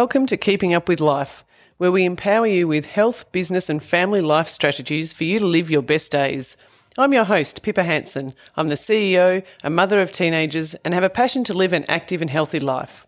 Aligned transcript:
Welcome 0.00 0.24
to 0.28 0.38
Keeping 0.38 0.72
Up 0.72 0.88
with 0.88 0.98
Life, 0.98 1.44
where 1.76 1.92
we 1.92 2.06
empower 2.06 2.46
you 2.46 2.66
with 2.66 2.86
health, 2.86 3.30
business, 3.32 3.68
and 3.68 3.82
family 3.82 4.22
life 4.22 4.48
strategies 4.48 5.12
for 5.12 5.24
you 5.24 5.38
to 5.38 5.44
live 5.44 5.70
your 5.70 5.82
best 5.82 6.10
days. 6.10 6.56
I'm 6.96 7.12
your 7.12 7.24
host, 7.24 7.62
Pippa 7.62 7.82
Hanson. 7.82 8.32
I'm 8.56 8.70
the 8.70 8.76
CEO, 8.76 9.44
a 9.62 9.68
mother 9.68 10.00
of 10.00 10.10
teenagers, 10.10 10.74
and 10.86 10.94
have 10.94 11.02
a 11.02 11.10
passion 11.10 11.44
to 11.44 11.52
live 11.52 11.74
an 11.74 11.84
active 11.86 12.22
and 12.22 12.30
healthy 12.30 12.60
life. 12.60 13.06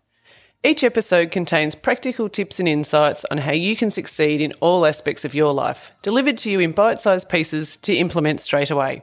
Each 0.63 0.83
episode 0.83 1.31
contains 1.31 1.73
practical 1.73 2.29
tips 2.29 2.59
and 2.59 2.69
insights 2.69 3.25
on 3.31 3.39
how 3.39 3.53
you 3.53 3.75
can 3.75 3.89
succeed 3.89 4.39
in 4.39 4.53
all 4.59 4.85
aspects 4.85 5.25
of 5.25 5.33
your 5.33 5.51
life, 5.51 5.91
delivered 6.03 6.37
to 6.37 6.51
you 6.51 6.59
in 6.59 6.73
bite 6.73 7.01
sized 7.01 7.27
pieces 7.27 7.75
to 7.77 7.95
implement 7.95 8.39
straight 8.39 8.69
away. 8.69 9.01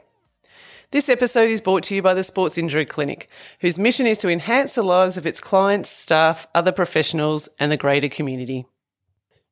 This 0.91 1.07
episode 1.07 1.49
is 1.49 1.61
brought 1.61 1.83
to 1.83 1.95
you 1.95 2.01
by 2.01 2.13
the 2.13 2.21
Sports 2.21 2.57
Injury 2.57 2.85
Clinic, 2.85 3.29
whose 3.61 3.79
mission 3.79 4.05
is 4.05 4.17
to 4.17 4.27
enhance 4.27 4.75
the 4.75 4.83
lives 4.83 5.15
of 5.15 5.25
its 5.25 5.39
clients, 5.39 5.89
staff, 5.89 6.47
other 6.53 6.73
professionals, 6.73 7.47
and 7.57 7.71
the 7.71 7.77
greater 7.77 8.09
community. 8.09 8.65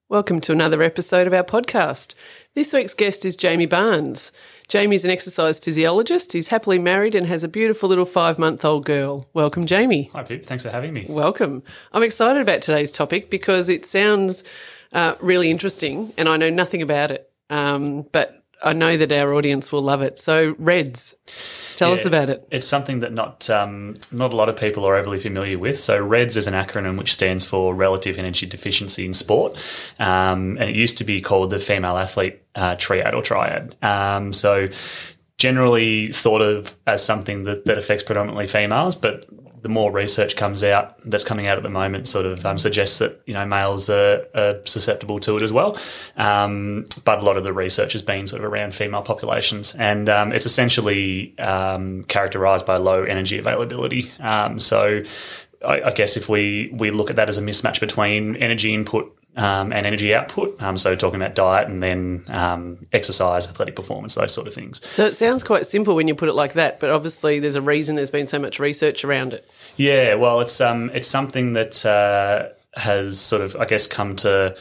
Welcome 0.10 0.42
to 0.42 0.52
another 0.52 0.84
episode 0.84 1.28
of 1.28 1.34
our 1.34 1.46
podcast. 1.46 2.14
This 2.56 2.74
week's 2.74 2.94
guest 2.94 3.24
is 3.24 3.38
Jamie 3.38 3.68
Barnes. 3.68 4.34
Jamie's 4.68 5.06
an 5.06 5.12
exercise 5.12 5.60
physiologist. 5.60 6.34
He's 6.34 6.50
happily 6.50 6.78
married 6.78 7.16
and 7.16 7.26
has 7.28 7.46
a 7.46 7.48
beautiful 7.48 7.88
little 7.88 8.04
five 8.04 8.38
month 8.38 8.66
old 8.66 8.84
girl. 8.84 9.30
Welcome, 9.34 9.66
Jamie. 9.66 10.10
Hi, 10.12 10.24
Pip. 10.24 10.46
Thanks 10.46 10.64
for 10.64 10.72
having 10.72 10.92
me. 10.92 11.06
Welcome. 11.08 11.64
I'm 11.94 12.04
excited 12.04 12.42
about 12.42 12.62
today's 12.62 12.92
topic 12.92 13.30
because 13.30 13.70
it 13.70 13.86
sounds 13.86 14.44
uh, 14.92 15.16
really 15.22 15.50
interesting 15.50 16.12
and 16.18 16.28
I 16.28 16.36
know 16.36 16.50
nothing 16.50 16.82
about 16.82 17.12
it. 17.12 17.32
Um, 17.50 18.08
but 18.12 18.39
I 18.62 18.74
know 18.74 18.98
that 18.98 19.12
our 19.12 19.34
audience 19.34 19.72
will 19.72 19.82
love 19.82 20.02
it. 20.02 20.20
So, 20.20 20.56
REDS, 20.58 21.16
tell 21.76 21.90
yeah, 21.90 21.96
us 21.96 22.06
about 22.06 22.30
it. 22.30 22.48
It's 22.52 22.68
something 22.68 23.00
that 23.00 23.14
not 23.14 23.50
um, 23.50 23.98
not 24.12 24.34
a 24.34 24.36
lot 24.36 24.50
of 24.50 24.58
people 24.58 24.86
are 24.86 24.96
overly 24.96 25.20
familiar 25.20 25.58
with. 25.58 25.80
So, 25.80 26.04
REDS 26.04 26.38
is 26.38 26.48
an 26.48 26.54
acronym 26.54 26.98
which 26.98 27.14
stands 27.14 27.46
for 27.46 27.74
Relative 27.74 28.18
Energy 28.18 28.46
Deficiency 28.46 29.06
in 29.06 29.14
Sport, 29.14 29.58
um, 30.00 30.58
and 30.60 30.70
it 30.70 30.76
used 30.76 30.98
to 31.00 31.04
be 31.04 31.22
called 31.22 31.52
the 31.52 31.60
Female 31.60 31.98
Athlete 31.98 32.42
uh, 32.56 32.76
Triad 32.76 33.14
or 33.14 33.22
Triad. 33.22 33.76
Um, 33.82 34.34
so, 34.34 34.70
generally 35.38 36.12
thought 36.12 36.42
of 36.42 36.76
as 36.86 37.04
something 37.04 37.46
that, 37.46 37.66
that 37.66 37.78
affects 37.78 38.04
predominantly 38.04 38.46
females, 38.46 38.96
but 38.96 39.26
the 39.62 39.70
more 39.70 39.92
research 39.92 40.36
comes 40.36 40.64
out 40.64 40.96
that's 41.10 41.24
coming 41.24 41.48
out 41.48 41.58
at 41.58 41.64
the 41.64 41.70
moment 41.70 42.08
sort 42.08 42.26
of 42.26 42.46
um, 42.46 42.58
suggests 42.58 43.00
that 43.00 43.22
you 43.26 43.34
know 43.34 43.46
males 43.46 43.90
are, 43.90 44.26
are 44.36 44.60
susceptible 44.66 45.20
to 45.20 45.36
it 45.36 45.42
as 45.42 45.52
well. 45.52 45.78
Um, 46.18 46.86
but 47.06 47.20
a 47.20 47.26
lot 47.26 47.38
of 47.38 47.44
the 47.44 47.54
research 47.54 47.94
has 47.94 48.02
been 48.02 48.28
sort 48.28 48.44
of 48.44 48.52
around 48.52 48.74
female 48.74 49.02
populations 49.02 49.76
and 49.76 50.10
um, 50.10 50.32
it's 50.32 50.46
essentially 50.46 51.38
um, 51.40 52.04
characterized 52.06 52.66
by 52.66 52.78
low 52.78 53.04
energy 53.04 53.38
availability. 53.38 54.12
Um, 54.20 54.60
so 54.60 55.04
I, 55.66 55.82
I, 55.82 55.92
guess 55.92 56.16
if 56.16 56.30
we 56.30 56.70
we 56.74 56.92
look 56.92 57.10
at 57.10 57.16
that 57.18 57.30
as 57.30 57.38
a 57.38 57.42
mismatch 57.42 57.80
between 57.80 58.36
energy 58.38 58.74
input 58.74 59.19
um, 59.36 59.72
and 59.72 59.86
energy 59.86 60.14
output. 60.14 60.62
Um, 60.62 60.78
so 60.78 60.96
talking 60.96 61.22
about 61.22 61.36
diet 61.36 61.68
and 61.70 61.82
then 61.82 62.26
um, 62.28 62.86
exercise, 62.92 63.48
athletic 63.48 63.76
performance, 63.76 64.16
those 64.16 64.34
sort 64.34 64.48
of 64.48 64.54
things. 64.54 64.82
So 64.94 65.06
it 65.06 65.16
sounds 65.16 65.44
quite 65.44 65.66
simple 65.66 65.96
when 65.96 66.08
you 66.08 66.16
put 66.16 66.30
it 66.30 66.36
like 66.36 66.54
that, 66.54 66.80
but 66.80 66.90
obviously 66.90 67.40
there's 67.40 67.56
a 67.56 67.62
reason 67.62 67.96
there's 67.96 68.12
been 68.12 68.28
so 68.28 68.40
much 68.40 68.60
research 68.60 69.04
around 69.04 69.34
it. 69.34 69.50
Yeah, 69.78 70.16
well, 70.16 70.42
it's 70.42 70.60
um, 70.60 70.90
it's 70.94 71.08
something 71.08 71.54
that 71.54 71.86
uh, 71.86 72.50
has 72.76 73.20
sort 73.20 73.42
of, 73.42 73.56
I 73.56 73.66
guess, 73.66 73.88
come 73.88 74.16
to 74.18 74.56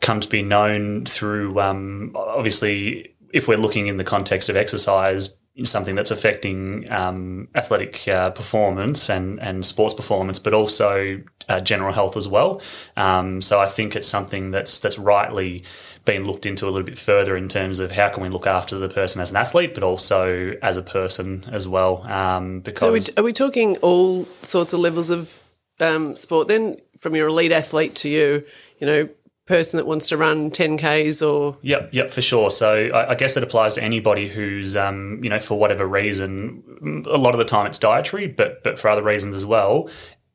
come 0.00 0.20
to 0.20 0.28
be 0.28 0.42
known 0.42 1.04
through 1.04 1.60
um, 1.60 2.12
obviously 2.16 3.14
if 3.32 3.46
we're 3.46 3.56
looking 3.56 3.86
in 3.86 3.96
the 3.96 4.04
context 4.04 4.48
of 4.48 4.56
exercise 4.56 5.36
something 5.64 5.94
that's 5.94 6.10
affecting 6.10 6.90
um, 6.90 7.48
athletic 7.54 8.08
uh, 8.08 8.30
performance 8.30 9.10
and, 9.10 9.38
and 9.40 9.64
sports 9.66 9.94
performance, 9.94 10.38
but 10.38 10.54
also 10.54 11.22
uh, 11.48 11.60
general 11.60 11.92
health 11.92 12.16
as 12.16 12.26
well. 12.26 12.60
Um, 12.96 13.42
so 13.42 13.60
I 13.60 13.66
think 13.66 13.94
it's 13.94 14.08
something 14.08 14.50
that's 14.50 14.78
that's 14.78 14.98
rightly 14.98 15.64
been 16.04 16.24
looked 16.24 16.46
into 16.46 16.66
a 16.66 16.70
little 16.70 16.86
bit 16.86 16.98
further 16.98 17.36
in 17.36 17.48
terms 17.48 17.78
of 17.78 17.92
how 17.92 18.08
can 18.08 18.22
we 18.22 18.28
look 18.28 18.46
after 18.46 18.78
the 18.78 18.88
person 18.88 19.20
as 19.20 19.30
an 19.30 19.36
athlete, 19.36 19.74
but 19.74 19.82
also 19.82 20.56
as 20.62 20.76
a 20.76 20.82
person 20.82 21.44
as 21.52 21.68
well. 21.68 22.02
Um, 22.10 22.60
because 22.60 22.80
so 22.80 22.88
are 22.88 22.92
we, 22.92 23.00
are 23.18 23.22
we, 23.22 23.32
talking 23.32 23.76
all 23.78 24.26
sorts 24.42 24.72
of 24.72 24.80
levels 24.80 25.10
of 25.10 25.38
um, 25.80 26.16
sport 26.16 26.48
then, 26.48 26.76
from 26.98 27.14
your 27.14 27.28
elite 27.28 27.52
athlete 27.52 27.94
to 27.96 28.08
you, 28.08 28.44
you 28.78 28.86
know, 28.86 29.08
person 29.46 29.76
that 29.76 29.86
wants 29.86 30.08
to 30.08 30.16
run 30.16 30.50
10Ks 30.50 31.26
or. 31.26 31.56
Yep, 31.62 31.90
yep, 31.92 32.10
for 32.10 32.22
sure. 32.22 32.50
So 32.50 32.90
I, 32.94 33.10
I 33.10 33.14
guess 33.14 33.36
it 33.36 33.42
applies 33.42 33.74
to 33.74 33.82
anybody 33.82 34.28
who's, 34.28 34.76
um, 34.76 35.20
you 35.22 35.30
know, 35.30 35.38
for 35.38 35.58
whatever 35.58 35.86
reason, 35.86 37.04
a 37.06 37.18
lot 37.18 37.34
of 37.34 37.38
the 37.38 37.44
time 37.44 37.66
it's 37.66 37.78
dietary, 37.78 38.28
but, 38.28 38.62
but 38.62 38.78
for 38.78 38.88
other 38.88 39.02
reasons 39.02 39.34
as 39.34 39.44
well. 39.44 39.88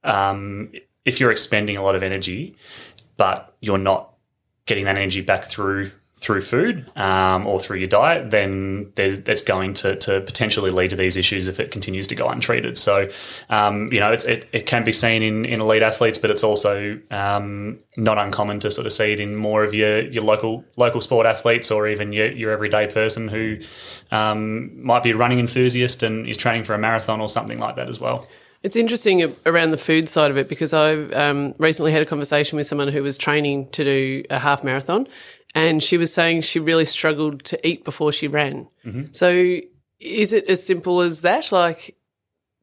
Um, 0.04 0.72
if 1.06 1.20
you're 1.20 1.32
expending 1.32 1.78
a 1.78 1.84
lot 1.84 1.96
of 1.96 2.04
energy, 2.04 2.56
but 3.16 3.56
you're 3.62 3.78
not 3.78 4.14
getting 4.66 4.86
that 4.86 4.98
energy 4.98 5.22
back 5.22 5.46
through 5.46 5.92
through 6.20 6.42
food 6.42 6.92
um, 6.98 7.46
or 7.46 7.60
through 7.60 7.78
your 7.78 7.88
diet, 7.88 8.32
then 8.32 8.92
that's 8.96 9.44
going 9.44 9.74
to, 9.76 9.96
to 9.98 10.20
potentially 10.22 10.72
lead 10.72 10.90
to 10.90 10.96
these 10.96 11.16
issues 11.16 11.48
if 11.48 11.60
it 11.60 11.70
continues 11.70 12.08
to 12.08 12.16
go 12.16 12.28
untreated. 12.28 12.76
So, 12.76 13.08
um, 13.52 13.94
you 13.94 14.00
know, 14.00 14.12
it, 14.12 14.50
it 14.52 14.66
can 14.66 14.84
be 14.84 14.92
seen 14.92 15.22
in, 15.22 15.46
in 15.46 15.62
elite 15.62 15.84
athletes, 15.84 16.18
but 16.18 16.32
it's 16.32 16.44
also 16.44 17.00
um, 17.12 17.78
not 17.98 18.18
uncommon 18.18 18.60
to 18.62 18.72
sort 18.72 18.88
of 18.88 18.94
see 18.94 19.14
it 19.14 19.20
in 19.20 19.36
more 19.36 19.64
of 19.64 19.76
your, 19.76 20.02
your 20.02 20.24
local 20.24 20.66
local 20.76 21.02
sport 21.02 21.28
athletes 21.28 21.70
or 21.70 21.88
even 21.88 22.12
your, 22.12 22.32
your 22.32 22.52
everyday 22.52 22.88
person 22.88 23.28
who 23.28 23.60
um, 24.10 24.84
might 24.84 25.04
be 25.04 25.12
a 25.12 25.18
running 25.18 25.40
enthusiast 25.40 26.02
and 26.02 26.26
is 26.26 26.38
training 26.38 26.64
for 26.64 26.74
a 26.74 26.80
marathon 26.80 27.22
or 27.22 27.30
something 27.30 27.60
like 27.60 27.76
that 27.76 27.90
as 27.90 28.00
well. 28.00 28.28
It's 28.64 28.76
interesting 28.76 29.36
around 29.46 29.72
the 29.72 29.78
food 29.78 30.10
side 30.10 30.32
of 30.32 30.38
it 30.38 30.50
because 30.50 30.74
I 30.74 30.94
um, 30.94 31.54
recently 31.60 31.92
had 31.92 32.02
a 32.02 32.06
conversation 32.06 32.58
with 32.58 32.66
someone 32.66 32.88
who 32.88 33.04
was 33.04 33.18
training 33.18 33.70
to 33.70 33.84
do 33.84 34.24
a 34.32 34.40
half 34.40 34.64
marathon, 34.64 35.08
and 35.56 35.82
she 35.82 35.98
was 35.98 36.14
saying 36.14 36.42
she 36.42 36.60
really 36.60 36.86
struggled 36.86 37.44
to 37.46 37.68
eat 37.68 37.84
before 37.84 38.12
she 38.12 38.28
ran. 38.28 38.68
Mm-hmm. 38.86 39.06
So, 39.12 39.60
is 40.00 40.34
it 40.34 40.46
as 40.50 40.66
simple 40.66 41.02
as 41.02 41.22
that? 41.22 41.52
Like, 41.52 41.96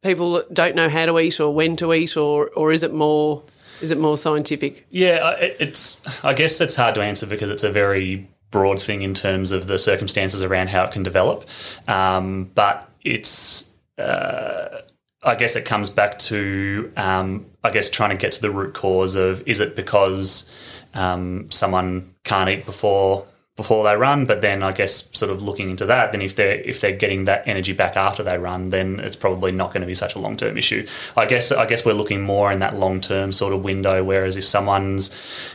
people 0.03 0.43
don't 0.53 0.77
know 0.77 0.89
how 0.89 1.07
to 1.07 1.19
eat 1.19 1.41
or 1.41 1.53
when 1.53 1.77
to 1.77 1.93
eat, 1.93 2.17
or 2.17 2.51
or 2.51 2.73
is 2.73 2.83
it 2.83 2.93
more 2.93 3.43
is 3.81 3.91
it 3.91 3.99
more 3.99 4.17
scientific? 4.17 4.87
Yeah, 4.91 5.33
it's. 5.39 6.01
I 6.25 6.35
guess 6.35 6.61
it's 6.61 6.77
hard 6.77 6.95
to 6.95 7.03
answer 7.03 7.27
because 7.27 7.51
it's 7.51 7.65
a 7.65 7.71
very 7.71 8.29
broad 8.51 8.81
thing 8.81 9.03
in 9.03 9.15
terms 9.15 9.51
of 9.51 9.67
the 9.67 9.79
circumstances 9.79 10.43
around 10.43 10.69
how 10.69 10.85
it 10.85 10.93
can 10.93 11.03
develop, 11.03 11.49
um, 11.89 12.51
but 12.55 12.89
it's. 13.03 13.77
Uh, 13.99 14.81
I 15.23 15.37
guess 15.37 15.57
it 15.57 15.65
comes 15.65 15.89
back 15.89 16.19
to, 16.19 16.93
um, 16.99 17.47
I 17.63 17.71
guess, 17.71 17.89
trying 17.89 18.11
to 18.11 18.17
get 18.17 18.33
to 18.33 18.43
the 18.43 18.51
root 18.51 18.75
cause 18.75 19.17
of 19.17 19.47
is 19.49 19.59
it 19.59 19.75
because 19.75 20.51
um, 20.95 21.51
someone 21.51 22.15
can't 22.25 22.49
eat 22.51 22.65
before 22.65 23.27
before 23.57 23.85
they 23.85 23.97
run, 23.97 24.27
but 24.27 24.41
then 24.41 24.65
I 24.65 24.73
guess 24.73 25.17
sort 25.17 25.31
of 25.31 25.41
looking 25.41 25.71
into 25.71 25.87
that, 25.87 26.11
then 26.11 26.21
if 26.21 26.35
they're 26.35 26.61
if 26.61 26.81
they're 26.81 26.97
getting 26.97 27.25
that 27.25 27.47
energy 27.47 27.73
back 27.73 27.97
after 27.97 28.23
they 28.23 28.37
run, 28.37 28.71
then 28.71 28.99
it's 28.99 29.15
probably 29.15 29.53
not 29.53 29.73
going 29.73 29.83
to 29.83 29.87
be 29.87 29.95
such 29.95 30.17
a 30.17 30.19
long 30.19 30.37
term 30.37 30.59
issue. 30.59 30.87
I 31.17 31.27
guess 31.27 31.53
I 31.53 31.67
guess 31.67 31.85
we're 31.85 31.93
looking 31.93 32.21
more 32.21 32.51
in 32.51 32.59
that 32.59 32.77
long 32.77 33.01
term 33.01 33.33
sort 33.33 33.53
of 33.53 33.63
window. 33.63 34.03
Whereas 34.03 34.37
if 34.37 34.45
someone's 34.45 35.15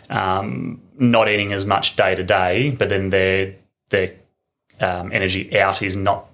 um, 0.09 0.81
not 0.97 1.27
eating 1.27 1.51
as 1.51 1.65
much 1.65 1.97
day 1.97 2.15
to 2.15 2.23
day, 2.23 2.71
but 2.71 2.87
then 2.87 3.09
their 3.09 3.55
their 3.89 4.13
um, 4.79 5.11
energy 5.11 5.59
out 5.59 5.81
is 5.81 5.97
not 5.97 6.28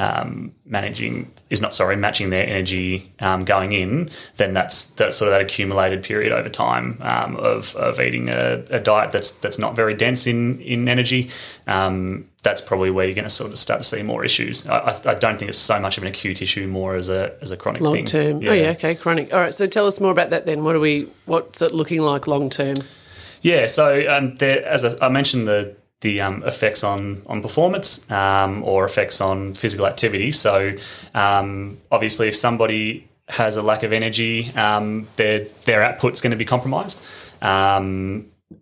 um, 0.00 0.54
managing 0.64 1.30
is 1.50 1.60
not 1.60 1.74
sorry 1.74 1.94
matching 1.94 2.30
their 2.30 2.46
energy 2.46 3.12
um, 3.20 3.44
going 3.44 3.72
in, 3.72 4.08
then 4.38 4.54
that's 4.54 4.86
that 4.94 5.14
sort 5.14 5.28
of 5.28 5.32
that 5.32 5.42
accumulated 5.42 6.02
period 6.02 6.32
over 6.32 6.48
time 6.48 6.96
um, 7.02 7.36
of, 7.36 7.76
of 7.76 8.00
eating 8.00 8.30
a, 8.30 8.64
a, 8.70 8.80
diet 8.80 9.12
that's 9.12 9.30
that's 9.32 9.58
not 9.58 9.76
very 9.76 9.92
dense 9.92 10.26
in 10.26 10.58
in 10.62 10.88
energy. 10.88 11.30
Um, 11.66 12.26
that's 12.42 12.62
probably 12.62 12.90
where 12.90 13.04
you're 13.04 13.14
going 13.14 13.24
to 13.24 13.30
sort 13.30 13.52
of 13.52 13.58
start 13.58 13.82
to 13.82 13.86
see 13.86 14.02
more 14.02 14.24
issues. 14.24 14.66
I, 14.66 14.98
I, 15.04 15.14
don't 15.14 15.38
think 15.38 15.50
it's 15.50 15.58
so 15.58 15.78
much 15.78 15.98
of 15.98 16.04
an 16.04 16.08
acute 16.08 16.40
issue, 16.40 16.66
more 16.66 16.94
as 16.94 17.10
a 17.10 17.34
as 17.42 17.50
a 17.50 17.56
chronic 17.58 17.82
long 17.82 18.06
term. 18.06 18.40
Yeah. 18.40 18.50
Oh 18.50 18.54
yeah, 18.54 18.68
okay, 18.70 18.94
chronic. 18.94 19.34
All 19.34 19.40
right, 19.40 19.54
so 19.54 19.66
tell 19.66 19.86
us 19.86 20.00
more 20.00 20.12
about 20.12 20.30
that 20.30 20.46
then. 20.46 20.64
What 20.64 20.74
are 20.76 20.80
we? 20.80 21.10
What's 21.26 21.60
it 21.60 21.74
looking 21.74 22.00
like 22.00 22.26
long 22.26 22.48
term? 22.48 22.76
Yeah, 23.42 23.66
so 23.66 24.06
um, 24.08 24.36
there, 24.36 24.64
as 24.64 24.84
I, 24.84 25.06
I 25.06 25.08
mentioned, 25.08 25.46
the 25.46 25.76
the 26.00 26.20
um, 26.20 26.42
effects 26.44 26.82
on 26.82 27.22
on 27.26 27.42
performance 27.42 28.10
um, 28.10 28.62
or 28.64 28.84
effects 28.84 29.20
on 29.20 29.54
physical 29.54 29.86
activity. 29.86 30.32
So 30.32 30.76
um, 31.14 31.78
obviously, 31.90 32.28
if 32.28 32.36
somebody 32.36 33.08
has 33.28 33.56
a 33.56 33.62
lack 33.62 33.82
of 33.82 33.92
energy, 33.92 34.52
um, 34.56 35.08
their 35.16 35.46
their 35.64 35.82
output's 35.82 36.20
going 36.20 36.32
to 36.32 36.36
be 36.36 36.44
compromised. 36.44 37.00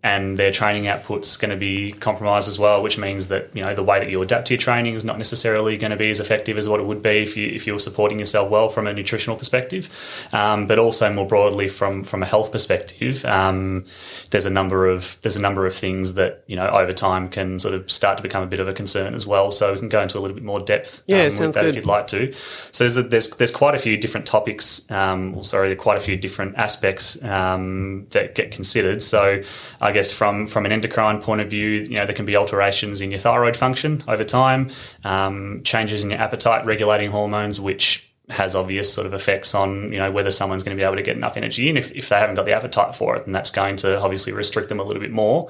And 0.03 0.37
their 0.37 0.51
training 0.51 0.87
output's 0.87 1.35
going 1.35 1.49
to 1.49 1.57
be 1.57 1.93
compromised 1.93 2.47
as 2.47 2.59
well, 2.59 2.83
which 2.83 2.97
means 2.97 3.27
that 3.29 3.49
you 3.55 3.63
know 3.63 3.73
the 3.73 3.83
way 3.83 3.99
that 3.99 4.09
you 4.09 4.21
adapt 4.21 4.47
to 4.47 4.53
your 4.53 4.61
training 4.61 4.93
is 4.93 5.03
not 5.03 5.17
necessarily 5.17 5.77
going 5.77 5.89
to 5.89 5.97
be 5.97 6.11
as 6.11 6.19
effective 6.19 6.57
as 6.59 6.69
what 6.69 6.79
it 6.79 6.85
would 6.85 7.01
be 7.01 7.23
if 7.23 7.35
you 7.35 7.47
if 7.47 7.65
you 7.65 7.73
were 7.73 7.79
supporting 7.79 8.19
yourself 8.19 8.51
well 8.51 8.69
from 8.69 8.85
a 8.85 8.93
nutritional 8.93 9.35
perspective, 9.35 9.89
um, 10.31 10.67
but 10.67 10.77
also 10.77 11.11
more 11.11 11.25
broadly 11.25 11.67
from 11.67 12.03
from 12.03 12.21
a 12.21 12.25
health 12.27 12.51
perspective. 12.51 13.25
Um, 13.25 13.85
there's 14.29 14.45
a 14.45 14.49
number 14.49 14.87
of 14.87 15.17
there's 15.23 15.35
a 15.35 15.41
number 15.41 15.65
of 15.65 15.75
things 15.75 16.13
that 16.13 16.43
you 16.45 16.55
know 16.55 16.67
over 16.67 16.93
time 16.93 17.27
can 17.27 17.59
sort 17.59 17.73
of 17.73 17.89
start 17.89 18.17
to 18.17 18.23
become 18.23 18.43
a 18.43 18.47
bit 18.47 18.59
of 18.59 18.67
a 18.67 18.73
concern 18.73 19.15
as 19.15 19.25
well. 19.25 19.51
So 19.51 19.73
we 19.73 19.79
can 19.79 19.89
go 19.89 20.01
into 20.01 20.17
a 20.17 20.21
little 20.21 20.35
bit 20.35 20.43
more 20.43 20.59
depth 20.59 21.01
yeah, 21.07 21.17
um, 21.17 21.25
with 21.25 21.33
sounds 21.33 21.55
that 21.55 21.61
good. 21.61 21.69
if 21.69 21.75
you'd 21.77 21.85
like 21.85 22.07
to. 22.07 22.31
So 22.71 22.83
there's 22.83 22.97
a, 22.97 23.03
there's 23.03 23.29
there's 23.31 23.51
quite 23.51 23.75
a 23.75 23.79
few 23.79 23.97
different 23.97 24.27
topics. 24.27 24.89
Um, 24.91 25.33
well, 25.33 25.43
sorry, 25.43 25.75
quite 25.75 25.97
a 25.97 26.01
few 26.01 26.15
different 26.15 26.55
aspects 26.57 27.21
um, 27.23 28.05
that 28.11 28.35
get 28.35 28.51
considered. 28.51 29.01
So 29.01 29.41
I 29.81 29.91
guess 29.91 30.11
from 30.11 30.45
from 30.45 30.65
an 30.65 30.71
endocrine 30.71 31.21
point 31.21 31.41
of 31.41 31.49
view, 31.49 31.69
you 31.69 31.95
know 31.95 32.05
there 32.05 32.15
can 32.15 32.25
be 32.25 32.35
alterations 32.35 33.01
in 33.01 33.11
your 33.11 33.19
thyroid 33.19 33.55
function 33.55 34.03
over 34.07 34.23
time, 34.23 34.69
um, 35.03 35.61
changes 35.63 36.03
in 36.03 36.11
your 36.11 36.19
appetite 36.19 36.65
regulating 36.65 37.11
hormones, 37.11 37.59
which 37.61 38.05
has 38.29 38.53
obvious 38.55 38.93
sort 38.93 39.07
of 39.07 39.13
effects 39.13 39.55
on 39.55 39.91
you 39.91 39.97
know 39.97 40.11
whether 40.11 40.31
someone's 40.31 40.63
going 40.63 40.75
to 40.75 40.79
be 40.79 40.85
able 40.85 40.95
to 40.95 41.01
get 41.01 41.17
enough 41.17 41.37
energy 41.37 41.69
in. 41.69 41.77
If, 41.77 41.91
if 41.93 42.09
they 42.09 42.17
haven't 42.17 42.35
got 42.35 42.45
the 42.45 42.53
appetite 42.53 42.95
for 42.95 43.15
it, 43.15 43.25
then 43.25 43.31
that's 43.31 43.51
going 43.51 43.77
to 43.77 43.99
obviously 43.99 44.33
restrict 44.33 44.69
them 44.69 44.79
a 44.79 44.83
little 44.83 45.01
bit 45.01 45.11
more. 45.11 45.49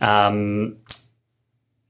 Um, 0.00 0.78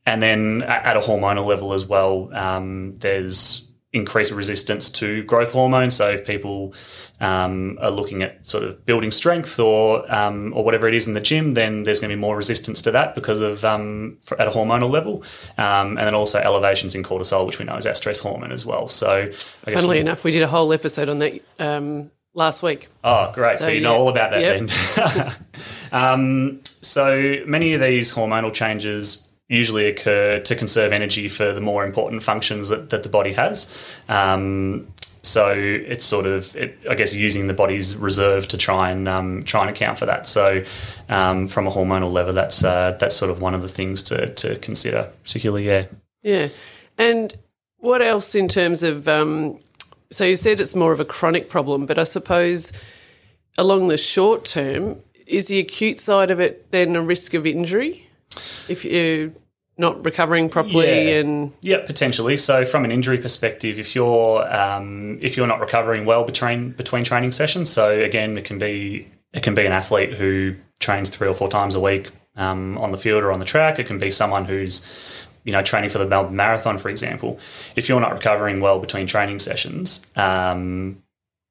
and 0.04 0.22
then 0.22 0.62
at 0.62 0.96
a 0.96 1.00
hormonal 1.00 1.46
level 1.46 1.72
as 1.72 1.84
well, 1.84 2.32
um, 2.32 2.96
there's 2.98 3.70
increased 3.92 4.32
resistance 4.32 4.90
to 4.90 5.22
growth 5.22 5.52
hormone. 5.52 5.90
So 5.90 6.10
if 6.10 6.26
people 6.26 6.74
um, 7.20 7.78
are 7.80 7.90
looking 7.90 8.22
at 8.22 8.44
sort 8.46 8.64
of 8.64 8.84
building 8.84 9.10
strength 9.10 9.58
or 9.58 10.12
um, 10.12 10.52
or 10.54 10.64
whatever 10.64 10.86
it 10.86 10.94
is 10.94 11.06
in 11.06 11.14
the 11.14 11.20
gym, 11.20 11.52
then 11.52 11.84
there's 11.84 12.00
going 12.00 12.10
to 12.10 12.16
be 12.16 12.20
more 12.20 12.36
resistance 12.36 12.82
to 12.82 12.90
that 12.90 13.14
because 13.14 13.40
of 13.40 13.64
um, 13.64 14.18
for, 14.22 14.38
at 14.40 14.48
a 14.48 14.50
hormonal 14.50 14.90
level, 14.90 15.22
um, 15.56 15.96
and 15.96 15.98
then 15.98 16.14
also 16.14 16.38
elevations 16.38 16.94
in 16.94 17.02
cortisol, 17.02 17.46
which 17.46 17.58
we 17.58 17.64
know 17.64 17.76
is 17.76 17.86
our 17.86 17.94
stress 17.94 18.18
hormone 18.20 18.52
as 18.52 18.66
well. 18.66 18.88
So 18.88 19.10
I 19.10 19.70
guess 19.70 19.80
Funnily 19.80 20.00
enough, 20.00 20.24
we 20.24 20.30
did 20.30 20.42
a 20.42 20.48
whole 20.48 20.72
episode 20.72 21.08
on 21.08 21.20
that 21.20 21.40
um, 21.58 22.10
last 22.34 22.62
week. 22.62 22.88
Oh, 23.02 23.32
great. 23.32 23.58
So, 23.58 23.66
So, 23.66 23.70
you 23.70 23.80
know 23.80 23.92
yeah. 23.92 23.98
all 23.98 24.08
about 24.10 24.32
that 24.32 24.40
Yep. 24.40 24.68
then. 24.68 25.32
um, 25.92 26.60
so 26.82 27.36
many 27.46 27.72
of 27.72 27.80
these 27.80 28.12
hormonal 28.12 28.52
changes 28.52 29.25
usually 29.48 29.86
occur 29.86 30.40
to 30.40 30.54
conserve 30.54 30.92
energy 30.92 31.28
for 31.28 31.52
the 31.52 31.60
more 31.60 31.84
important 31.84 32.22
functions 32.22 32.68
that, 32.68 32.90
that 32.90 33.02
the 33.02 33.08
body 33.08 33.32
has. 33.32 33.72
Um, 34.08 34.88
so 35.22 35.50
it's 35.50 36.04
sort 36.04 36.26
of, 36.26 36.54
it, 36.54 36.78
I 36.88 36.94
guess, 36.94 37.12
using 37.12 37.48
the 37.48 37.52
body's 37.52 37.96
reserve 37.96 38.46
to 38.48 38.56
try 38.56 38.90
and 38.90 39.08
um, 39.08 39.42
try 39.42 39.62
and 39.62 39.70
account 39.70 39.98
for 39.98 40.06
that. 40.06 40.28
So 40.28 40.64
um, 41.08 41.48
from 41.48 41.66
a 41.66 41.70
hormonal 41.70 42.12
level, 42.12 42.32
that's 42.32 42.62
uh, 42.62 42.96
that's 43.00 43.16
sort 43.16 43.30
of 43.30 43.40
one 43.40 43.54
of 43.54 43.62
the 43.62 43.68
things 43.68 44.02
to, 44.04 44.32
to 44.34 44.56
consider, 44.58 45.10
particularly. 45.24 45.66
Yeah. 45.66 45.86
Yeah. 46.22 46.48
And 46.96 47.34
what 47.78 48.02
else 48.02 48.34
in 48.34 48.48
terms 48.48 48.82
of, 48.82 49.08
um, 49.08 49.58
so 50.10 50.24
you 50.24 50.36
said 50.36 50.60
it's 50.60 50.74
more 50.74 50.92
of 50.92 51.00
a 51.00 51.04
chronic 51.04 51.48
problem, 51.48 51.86
but 51.86 51.98
I 51.98 52.04
suppose 52.04 52.72
along 53.58 53.88
the 53.88 53.96
short 53.96 54.44
term, 54.44 55.00
is 55.26 55.48
the 55.48 55.58
acute 55.58 55.98
side 55.98 56.30
of 56.30 56.38
it 56.38 56.70
then 56.70 56.94
a 56.94 57.02
risk 57.02 57.34
of 57.34 57.46
injury 57.46 58.05
if 58.68 58.84
you're 58.84 59.30
not 59.78 60.04
recovering 60.04 60.48
properly 60.48 61.10
Yeah. 61.10 61.20
and 61.20 61.52
Yeah, 61.60 61.78
potentially. 61.84 62.36
So, 62.36 62.64
from 62.64 62.84
an 62.84 62.90
injury 62.90 63.18
perspective, 63.18 63.78
if 63.78 63.94
you're 63.94 64.50
um, 64.54 65.18
if 65.20 65.36
you're 65.36 65.46
not 65.46 65.60
recovering 65.60 66.04
well 66.06 66.24
between 66.24 66.70
between 66.70 67.04
training 67.04 67.32
sessions, 67.32 67.70
so 67.70 67.90
again, 67.90 68.38
it 68.38 68.44
can 68.44 68.58
be 68.58 69.08
it 69.32 69.42
can 69.42 69.54
be 69.54 69.66
an 69.66 69.72
athlete 69.72 70.14
who 70.14 70.54
trains 70.80 71.10
three 71.10 71.28
or 71.28 71.34
four 71.34 71.48
times 71.48 71.74
a 71.74 71.80
week 71.80 72.10
um, 72.36 72.78
on 72.78 72.92
the 72.92 72.98
field 72.98 73.22
or 73.22 73.32
on 73.32 73.38
the 73.38 73.44
track. 73.44 73.78
It 73.78 73.86
can 73.86 73.98
be 73.98 74.10
someone 74.10 74.46
who's 74.46 74.82
you 75.44 75.52
know 75.52 75.62
training 75.62 75.90
for 75.90 75.98
the 75.98 76.06
Melbourne 76.06 76.36
Marathon, 76.36 76.78
for 76.78 76.88
example. 76.88 77.38
If 77.76 77.88
you're 77.88 78.00
not 78.00 78.12
recovering 78.12 78.60
well 78.60 78.78
between 78.78 79.06
training 79.06 79.40
sessions, 79.40 80.06
um, 80.16 81.02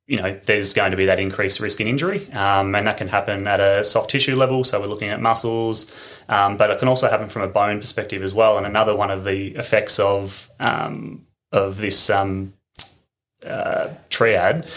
you 0.08 0.18
know, 0.18 0.40
there's 0.46 0.74
going 0.74 0.92
to 0.92 0.98
be 0.98 1.08
that 1.08 1.20
increased 1.20 1.60
risk 1.60 1.82
in 1.82 1.88
injury, 1.88 2.32
um, 2.34 2.76
and 2.76 2.86
that 2.86 2.98
can 2.98 3.08
happen 3.08 3.48
at 3.48 3.60
a 3.60 3.84
soft 3.84 4.12
tissue 4.12 4.36
level. 4.36 4.64
So 4.64 4.80
we're 4.80 4.88
looking 4.88 5.10
at 5.10 5.20
muscles, 5.20 5.92
um, 6.30 6.58
but 6.58 6.70
it 6.70 6.78
can 6.78 6.88
also 6.88 7.10
happen 7.10 7.28
from 7.28 7.42
a 7.42 7.48
bone 7.48 7.80
perspective 7.80 8.22
as 8.22 8.34
well. 8.34 8.58
And 8.58 8.68
another 8.68 8.96
one 8.96 9.10
of 9.10 9.24
the 9.24 9.56
effects 9.56 10.00
of 10.00 10.52
um, 10.60 11.26
of 11.52 11.78
this 11.78 12.10
um, 12.12 12.54
uh, 13.46 13.90
triad 14.10 14.68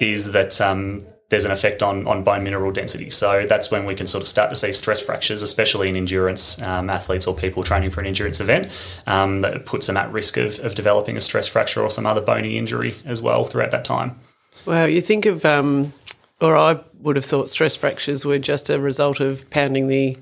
is 0.00 0.32
that 0.32 0.58
um, 0.58 1.04
there's 1.28 1.44
an 1.44 1.50
effect 1.50 1.82
on, 1.82 2.06
on 2.06 2.24
bone 2.24 2.42
mineral 2.42 2.72
density. 2.72 3.10
So 3.10 3.44
that's 3.46 3.70
when 3.70 3.84
we 3.84 3.94
can 3.94 4.06
sort 4.06 4.22
of 4.22 4.28
start 4.28 4.48
to 4.48 4.56
see 4.56 4.72
stress 4.72 5.00
fractures, 5.00 5.42
especially 5.42 5.90
in 5.90 5.96
endurance 5.96 6.62
um, 6.62 6.88
athletes 6.88 7.26
or 7.26 7.34
people 7.34 7.62
training 7.62 7.90
for 7.90 8.00
an 8.00 8.06
endurance 8.06 8.40
event. 8.40 8.68
That 9.04 9.66
puts 9.66 9.88
them 9.88 9.98
at 9.98 10.10
risk 10.10 10.38
of, 10.38 10.58
of 10.60 10.74
developing 10.74 11.18
a 11.18 11.20
stress 11.20 11.46
fracture 11.46 11.82
or 11.82 11.90
some 11.90 12.06
other 12.06 12.22
bony 12.22 12.56
injury 12.56 12.96
as 13.04 13.20
well 13.20 13.44
throughout 13.44 13.72
that 13.72 13.84
time. 13.84 14.18
Wow, 14.66 14.84
you 14.84 15.00
think 15.00 15.26
of, 15.26 15.44
um, 15.44 15.92
or 16.40 16.56
I 16.56 16.80
would 17.00 17.16
have 17.16 17.24
thought 17.24 17.48
stress 17.48 17.76
fractures 17.76 18.24
were 18.24 18.38
just 18.38 18.70
a 18.70 18.78
result 18.78 19.20
of 19.20 19.48
pounding 19.50 19.88
the 19.88 20.16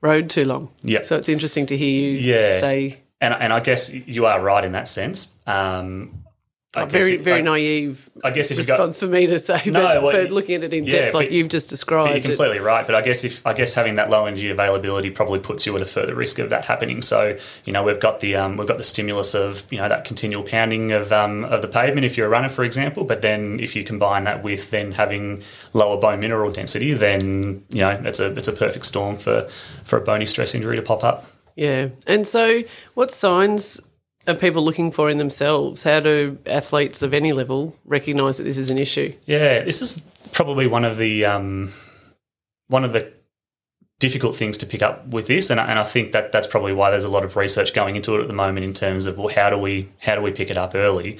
road 0.00 0.30
too 0.30 0.44
long. 0.44 0.68
Yep. 0.82 1.04
So 1.04 1.16
it's 1.16 1.28
interesting 1.28 1.66
to 1.66 1.76
hear 1.76 1.88
you 1.88 2.10
Yeah. 2.18 2.50
say 2.58 2.98
And, 3.20 3.34
and 3.34 3.52
I 3.52 3.60
guess 3.60 3.92
you 3.92 4.26
are 4.26 4.40
right 4.40 4.64
in 4.64 4.72
that 4.72 4.88
sense. 4.88 5.34
Um, 5.46 6.19
I 6.72 6.84
very, 6.84 7.14
it- 7.14 7.22
very 7.22 7.40
I- 7.40 7.42
naive 7.42 8.08
I 8.22 8.30
guess 8.30 8.52
if 8.52 8.58
you 8.58 8.62
got 8.64 8.74
response 8.74 9.00
for 9.00 9.08
me 9.08 9.26
to 9.26 9.40
say, 9.40 9.60
No, 9.66 9.80
but 9.82 10.02
well, 10.04 10.12
for 10.12 10.30
looking 10.32 10.54
at 10.54 10.62
it 10.62 10.72
in 10.72 10.84
yeah, 10.84 10.92
depth, 10.92 11.14
like 11.14 11.26
but- 11.28 11.32
you've 11.32 11.48
just 11.48 11.68
described. 11.68 12.10
you're 12.10 12.18
it- 12.18 12.24
completely 12.24 12.60
right. 12.60 12.86
But 12.86 12.94
I 12.94 13.00
guess 13.00 13.24
if 13.24 13.44
I 13.44 13.54
guess 13.54 13.74
having 13.74 13.96
that 13.96 14.08
low 14.08 14.24
energy 14.26 14.50
availability 14.50 15.10
probably 15.10 15.40
puts 15.40 15.66
you 15.66 15.74
at 15.74 15.82
a 15.82 15.84
further 15.84 16.14
risk 16.14 16.38
of 16.38 16.48
that 16.50 16.66
happening. 16.66 17.02
So 17.02 17.36
you 17.64 17.72
know 17.72 17.82
we've 17.82 17.98
got 17.98 18.20
the 18.20 18.36
um, 18.36 18.56
we've 18.56 18.68
got 18.68 18.78
the 18.78 18.84
stimulus 18.84 19.34
of 19.34 19.66
you 19.72 19.78
know 19.78 19.88
that 19.88 20.04
continual 20.04 20.44
pounding 20.44 20.92
of 20.92 21.12
um, 21.12 21.44
of 21.44 21.60
the 21.60 21.68
pavement 21.68 22.04
if 22.04 22.16
you're 22.16 22.28
a 22.28 22.30
runner, 22.30 22.48
for 22.48 22.62
example. 22.62 23.02
But 23.02 23.20
then 23.22 23.58
if 23.58 23.74
you 23.74 23.82
combine 23.82 24.22
that 24.24 24.44
with 24.44 24.70
then 24.70 24.92
having 24.92 25.42
lower 25.72 25.96
bone 26.00 26.20
mineral 26.20 26.52
density, 26.52 26.92
then 26.92 27.64
you 27.70 27.80
know 27.80 27.90
it's 28.04 28.20
a 28.20 28.30
it's 28.36 28.46
a 28.48 28.52
perfect 28.52 28.86
storm 28.86 29.16
for 29.16 29.48
for 29.82 29.96
a 29.96 30.00
bony 30.02 30.24
stress 30.26 30.54
injury 30.54 30.76
to 30.76 30.82
pop 30.82 31.02
up. 31.02 31.26
Yeah. 31.56 31.88
And 32.06 32.26
so, 32.26 32.62
what 32.94 33.10
signs 33.10 33.80
are 34.26 34.34
people 34.34 34.64
looking 34.64 34.90
for 34.90 35.08
in 35.08 35.18
themselves? 35.18 35.82
How 35.82 36.00
do 36.00 36.38
athletes 36.46 37.02
of 37.02 37.14
any 37.14 37.32
level 37.32 37.76
recognise 37.84 38.36
that 38.36 38.44
this 38.44 38.58
is 38.58 38.70
an 38.70 38.78
issue? 38.78 39.14
Yeah, 39.26 39.62
this 39.62 39.80
is 39.82 40.06
probably 40.32 40.66
one 40.66 40.84
of 40.84 40.98
the 40.98 41.24
um, 41.24 41.72
one 42.68 42.84
of 42.84 42.92
the 42.92 43.12
difficult 43.98 44.34
things 44.34 44.56
to 44.58 44.66
pick 44.66 44.82
up 44.82 45.06
with 45.08 45.26
this, 45.26 45.50
and 45.50 45.60
I, 45.60 45.66
and 45.66 45.78
I 45.78 45.84
think 45.84 46.12
that 46.12 46.32
that's 46.32 46.46
probably 46.46 46.72
why 46.72 46.90
there's 46.90 47.04
a 47.04 47.08
lot 47.08 47.24
of 47.24 47.36
research 47.36 47.74
going 47.74 47.96
into 47.96 48.16
it 48.16 48.22
at 48.22 48.28
the 48.28 48.34
moment 48.34 48.64
in 48.64 48.74
terms 48.74 49.06
of 49.06 49.18
well, 49.18 49.28
how 49.28 49.50
do 49.50 49.58
we 49.58 49.88
how 50.00 50.14
do 50.14 50.22
we 50.22 50.32
pick 50.32 50.50
it 50.50 50.56
up 50.56 50.74
early? 50.74 51.18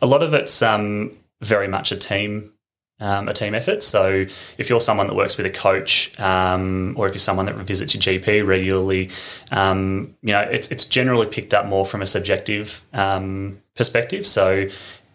A 0.00 0.06
lot 0.06 0.22
of 0.22 0.34
it's 0.34 0.62
um, 0.62 1.16
very 1.40 1.68
much 1.68 1.92
a 1.92 1.96
team. 1.96 2.52
Um, 3.00 3.28
a 3.28 3.32
team 3.32 3.54
effort. 3.54 3.84
So, 3.84 4.26
if 4.58 4.68
you're 4.68 4.80
someone 4.80 5.06
that 5.06 5.14
works 5.14 5.36
with 5.36 5.46
a 5.46 5.50
coach, 5.50 6.18
um, 6.18 6.96
or 6.98 7.06
if 7.06 7.12
you're 7.12 7.20
someone 7.20 7.46
that 7.46 7.54
visits 7.54 7.94
your 7.94 8.02
GP 8.02 8.44
regularly, 8.44 9.10
um, 9.52 10.16
you 10.20 10.32
know 10.32 10.40
it's 10.40 10.66
it's 10.72 10.84
generally 10.84 11.26
picked 11.26 11.54
up 11.54 11.64
more 11.66 11.86
from 11.86 12.02
a 12.02 12.06
subjective 12.06 12.82
um, 12.92 13.62
perspective. 13.76 14.26
So, 14.26 14.68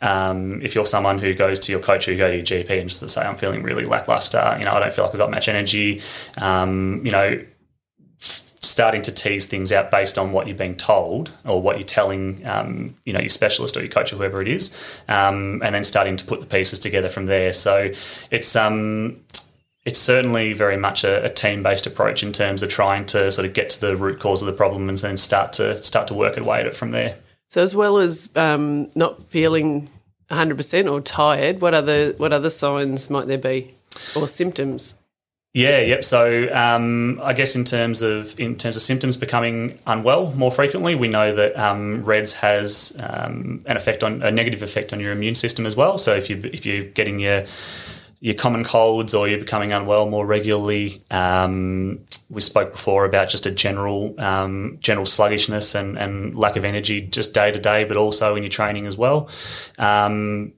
um, 0.04 0.62
if 0.62 0.76
you're 0.76 0.86
someone 0.86 1.18
who 1.18 1.34
goes 1.34 1.60
to 1.62 1.72
your 1.72 1.82
coach 1.82 2.08
or 2.08 2.12
you 2.12 2.18
go 2.18 2.30
to 2.30 2.36
your 2.36 2.46
GP 2.46 2.80
and 2.82 2.90
just 2.90 3.10
say, 3.10 3.22
I'm 3.22 3.38
feeling 3.38 3.64
really 3.64 3.86
lackluster, 3.86 4.56
you 4.60 4.66
know, 4.66 4.74
I 4.74 4.82
don't 4.82 4.94
feel 4.94 5.06
like 5.06 5.14
I've 5.14 5.20
got 5.20 5.32
much 5.32 5.48
energy, 5.48 6.02
um, 6.38 7.02
you 7.06 7.12
know, 7.12 7.42
starting 8.74 9.04
to 9.04 9.12
tease 9.12 9.46
things 9.46 9.72
out 9.72 9.92
based 9.92 10.18
on 10.18 10.32
what 10.32 10.48
you're 10.48 10.58
being 10.58 10.76
told 10.76 11.32
or 11.46 11.62
what 11.62 11.78
you're 11.78 11.86
telling, 11.86 12.46
um, 12.46 12.96
you 13.06 13.14
know, 13.14 13.20
your 13.20 13.30
specialist 13.30 13.78
or 13.78 13.82
your 13.82 13.90
coach 13.90 14.12
or 14.12 14.16
whoever 14.16 14.42
it 14.42 14.48
is, 14.48 14.76
um, 15.08 15.62
and 15.64 15.76
then 15.76 15.84
starting 15.84 16.16
to 16.16 16.26
put 16.26 16.40
the 16.40 16.48
pieces 16.48 16.80
together 16.80 17.08
from 17.08 17.28
there. 17.28 17.54
So 17.54 17.92
it's, 18.32 18.56
um, 18.56 19.22
it's 19.86 20.00
certainly 20.00 20.54
very 20.54 20.76
much 20.76 21.04
a, 21.04 21.24
a 21.24 21.30
team-based 21.30 21.86
approach 21.86 22.24
in 22.24 22.32
terms 22.32 22.64
of 22.64 22.70
trying 22.70 23.06
to 23.08 23.32
sort 23.32 23.46
of 23.46 23.54
get 23.54 23.70
to 23.72 23.82
the 23.82 23.96
root 23.96 24.20
cause 24.20 24.42
of 24.42 24.48
the 24.48 24.54
problem 24.54 24.90
and 24.90 24.98
then 24.98 25.18
start 25.18 25.54
to 25.54 25.84
start 25.84 26.08
to 26.08 26.16
work 26.16 26.38
away 26.38 26.62
at 26.62 26.66
it 26.66 26.76
from 26.76 26.90
there. 26.92 27.18
So, 27.50 27.62
as 27.62 27.76
well 27.76 27.98
as 27.98 28.36
um, 28.36 28.90
not 28.96 29.28
feeling 29.28 29.92
100% 30.32 30.92
or 30.92 31.00
tired, 31.00 31.62
what 31.62 31.76
other 31.76 32.14
what 32.14 32.34
other 32.34 32.50
signs 32.50 33.12
might 33.12 33.28
there 33.28 33.38
be 33.38 33.76
or 34.16 34.28
symptoms? 34.28 34.96
Yeah, 35.54 35.82
yep. 35.82 36.04
So 36.04 36.52
um, 36.52 37.22
I 37.22 37.34
guess 37.34 37.56
in 37.56 37.64
terms 37.64 38.02
of 38.02 38.40
in 38.40 38.56
terms 38.56 38.76
of 38.76 38.82
symptoms 38.82 39.16
becoming 39.16 39.78
unwell 39.86 40.32
more 40.32 40.52
frequently, 40.52 40.96
we 40.96 41.08
know 41.08 41.36
that 41.36 41.56
um, 41.56 42.04
REDS 42.04 42.34
has 42.34 42.98
um, 43.00 43.64
an 43.68 43.78
effect 43.78 44.04
on 44.04 44.24
a 44.24 44.32
negative 44.32 44.64
effect 44.64 44.92
on 44.94 45.00
your 45.00 45.12
immune 45.12 45.36
system 45.36 45.68
as 45.68 45.76
well. 45.76 46.00
So 46.00 46.16
if 46.16 46.28
you 46.28 46.42
if 46.52 46.66
you're 46.66 46.86
getting 46.86 47.20
your 47.20 47.46
your 48.20 48.34
common 48.34 48.64
colds 48.64 49.14
or 49.14 49.28
you're 49.28 49.38
becoming 49.38 49.74
unwell 49.74 50.10
more 50.10 50.26
regularly, 50.26 51.04
um, 51.12 52.00
we 52.32 52.42
spoke 52.42 52.72
before 52.72 53.06
about 53.06 53.30
just 53.30 53.46
a 53.46 53.52
general 53.52 54.20
um, 54.20 54.80
general 54.80 55.06
sluggishness 55.06 55.76
and, 55.76 56.00
and 56.00 56.36
lack 56.36 56.56
of 56.56 56.66
energy 56.66 57.02
just 57.02 57.32
day 57.36 57.52
to 57.52 57.60
day, 57.60 57.84
but 57.84 57.96
also 57.96 58.36
in 58.36 58.42
your 58.42 58.50
training 58.50 58.88
as 58.88 58.98
well. 58.98 59.30
Um, 59.78 60.54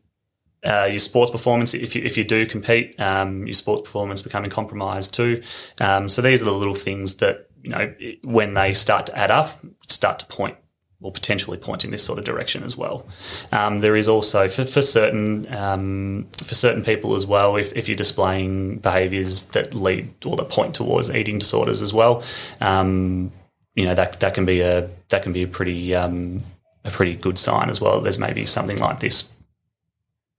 uh, 0.66 0.86
your 0.86 1.00
sports 1.00 1.32
performance, 1.32 1.74
if 1.74 1.96
you, 1.96 2.02
if 2.04 2.18
you 2.18 2.24
do 2.24 2.46
compete, 2.46 3.00
um, 3.00 3.46
your 3.46 3.54
sports 3.54 3.84
performance 3.84 4.22
becoming 4.22 4.50
compromised 4.50 5.14
too. 5.14 5.42
Um, 5.80 6.10
so 6.10 6.22
these 6.22 6.42
are 6.42 6.46
the 6.46 6.54
little 6.54 6.76
things 6.76 7.16
that, 7.16 7.50
you 7.62 7.70
know, 7.70 7.94
when 8.24 8.54
they 8.54 8.74
start 8.74 9.06
to 9.08 9.18
add 9.18 9.32
up, 9.32 9.60
start 9.88 10.20
to 10.20 10.26
point 10.26 10.58
or 11.02 11.12
potentially 11.12 11.58
point 11.58 11.86
in 11.86 11.92
this 11.92 12.04
sort 12.04 12.18
of 12.18 12.26
direction 12.26 12.64
as 12.64 12.76
well. 12.76 13.06
Um, 13.52 13.82
there 13.82 13.96
is 13.96 14.08
also 14.08 14.48
for, 14.48 14.66
for 14.66 14.82
certain 14.82 15.52
um, 15.54 16.28
for 16.44 16.56
certain 16.56 16.84
people 16.84 17.16
as 17.16 17.26
well, 17.28 17.58
if, 17.58 17.74
if 17.74 17.88
you're 17.88 17.98
displaying 17.98 18.80
behaviours 18.80 19.46
that 19.50 19.74
lead 19.76 20.14
or 20.26 20.36
that 20.38 20.50
point 20.50 20.74
towards 20.74 21.10
eating 21.10 21.38
disorders 21.38 21.82
as 21.82 21.94
well, 21.94 22.24
um, 22.62 23.32
you 23.76 23.86
know 23.86 23.94
that 23.94 24.20
that 24.22 24.34
can 24.34 24.46
be 24.46 24.62
a 24.62 24.90
that 25.10 25.22
can 25.22 25.34
be 25.34 25.44
a 25.44 25.48
pretty 25.48 25.94
um, 25.94 26.42
a 26.84 26.90
pretty 26.90 27.16
good 27.16 27.38
sign 27.38 27.70
as 27.70 27.82
well. 27.82 28.02
There's 28.02 28.20
maybe 28.20 28.46
something 28.46 28.80
like 28.80 29.00
this. 29.00 29.32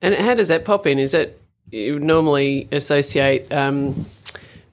And 0.01 0.15
how 0.15 0.35
does 0.35 0.47
that 0.49 0.65
pop 0.65 0.85
in? 0.85 0.99
Is 0.99 1.11
that 1.11 1.37
you 1.71 1.95
would 1.95 2.03
normally 2.03 2.67
associate 2.71 3.51
um, 3.51 4.05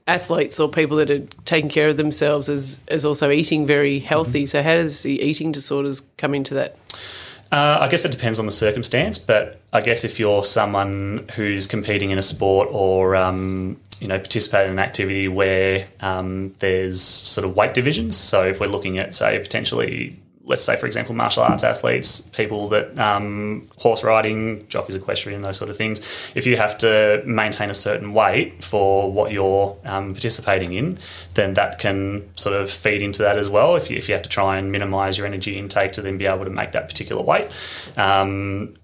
athletes 0.07 0.61
or 0.61 0.69
people 0.69 0.99
that 0.99 1.11
are 1.11 1.21
taking 1.45 1.71
care 1.71 1.89
of 1.89 1.97
themselves 1.97 2.49
as, 2.49 2.81
as 2.89 3.05
also 3.05 3.31
eating 3.31 3.67
very 3.67 3.99
healthy. 3.99 4.45
Mm-hmm. 4.45 4.59
So, 4.59 4.63
how 4.63 4.75
does 4.75 5.03
the 5.03 5.21
eating 5.21 5.53
disorders 5.53 6.03
come 6.19 6.35
into 6.35 6.55
that? 6.55 6.77
Uh, 7.53 7.79
I 7.81 7.89
guess 7.89 8.05
it 8.05 8.11
depends 8.11 8.41
on 8.41 8.47
the 8.47 8.53
circumstance, 8.53 9.19
but 9.19 9.61
I 9.73 9.81
guess 9.81 10.03
if 10.03 10.19
you're 10.19 10.45
someone 10.45 11.29
who's 11.35 11.67
competing 11.67 12.11
in 12.11 12.19
a 12.19 12.23
sport 12.23 12.69
or 12.73 13.15
um, 13.15 13.81
you 14.01 14.09
know 14.09 14.19
participating 14.19 14.73
in 14.73 14.79
an 14.79 14.85
activity 14.85 15.29
where 15.29 15.87
um, 16.01 16.55
there's 16.59 17.01
sort 17.01 17.47
of 17.47 17.55
weight 17.55 17.73
divisions, 17.73 18.17
so 18.17 18.45
if 18.45 18.61
we're 18.61 18.67
looking 18.67 18.99
at 18.99 19.15
say 19.15 19.39
potentially 19.39 20.19
let's 20.47 20.63
say, 20.63 20.77
for 20.77 20.87
example, 20.87 21.15
martial 21.15 21.43
arts 21.43 21.65
athletes, 21.65 22.21
people 22.21 22.69
that 22.69 22.99
um, 22.99 23.69
horse 23.79 24.03
riding, 24.05 24.67
jockeys, 24.69 24.95
equestrian, 24.95 25.43
those 25.43 25.57
sort 25.57 25.71
of 25.71 25.77
things. 25.77 26.01
If 26.35 26.47
you 26.47 26.57
have 26.57 26.77
to 26.79 27.23
maintain 27.25 27.71
a 27.71 27.75
certain 27.75 28.13
weight 28.13 28.63
for 28.63 29.11
what 29.11 29.33
you're 29.33 29.77
um, 29.85 30.13
participating 30.13 30.75
in, 30.75 30.99
then 31.35 31.55
that 31.55 31.79
can 31.79 32.29
sort 32.37 32.55
of 32.55 32.71
feed 32.71 33.01
into 33.01 33.23
that 33.23 33.39
as 33.39 33.49
well. 33.49 33.77
If 33.77 33.91
you, 33.91 33.97
if 33.97 34.09
you 34.09 34.15
have 34.15 34.23
to 34.23 34.29
try 34.29 34.59
and 34.59 34.71
minimise 34.71 35.17
your 35.17 35.27
energy 35.27 35.59
intake 35.59 35.93
to 35.93 36.03
then 36.03 36.19
be 36.19 36.27
able 36.27 36.45
to 36.45 36.51
make 36.51 36.73
that 36.73 36.89
particular 36.89 37.23
weight. 37.23 37.49
Um, 37.97 38.77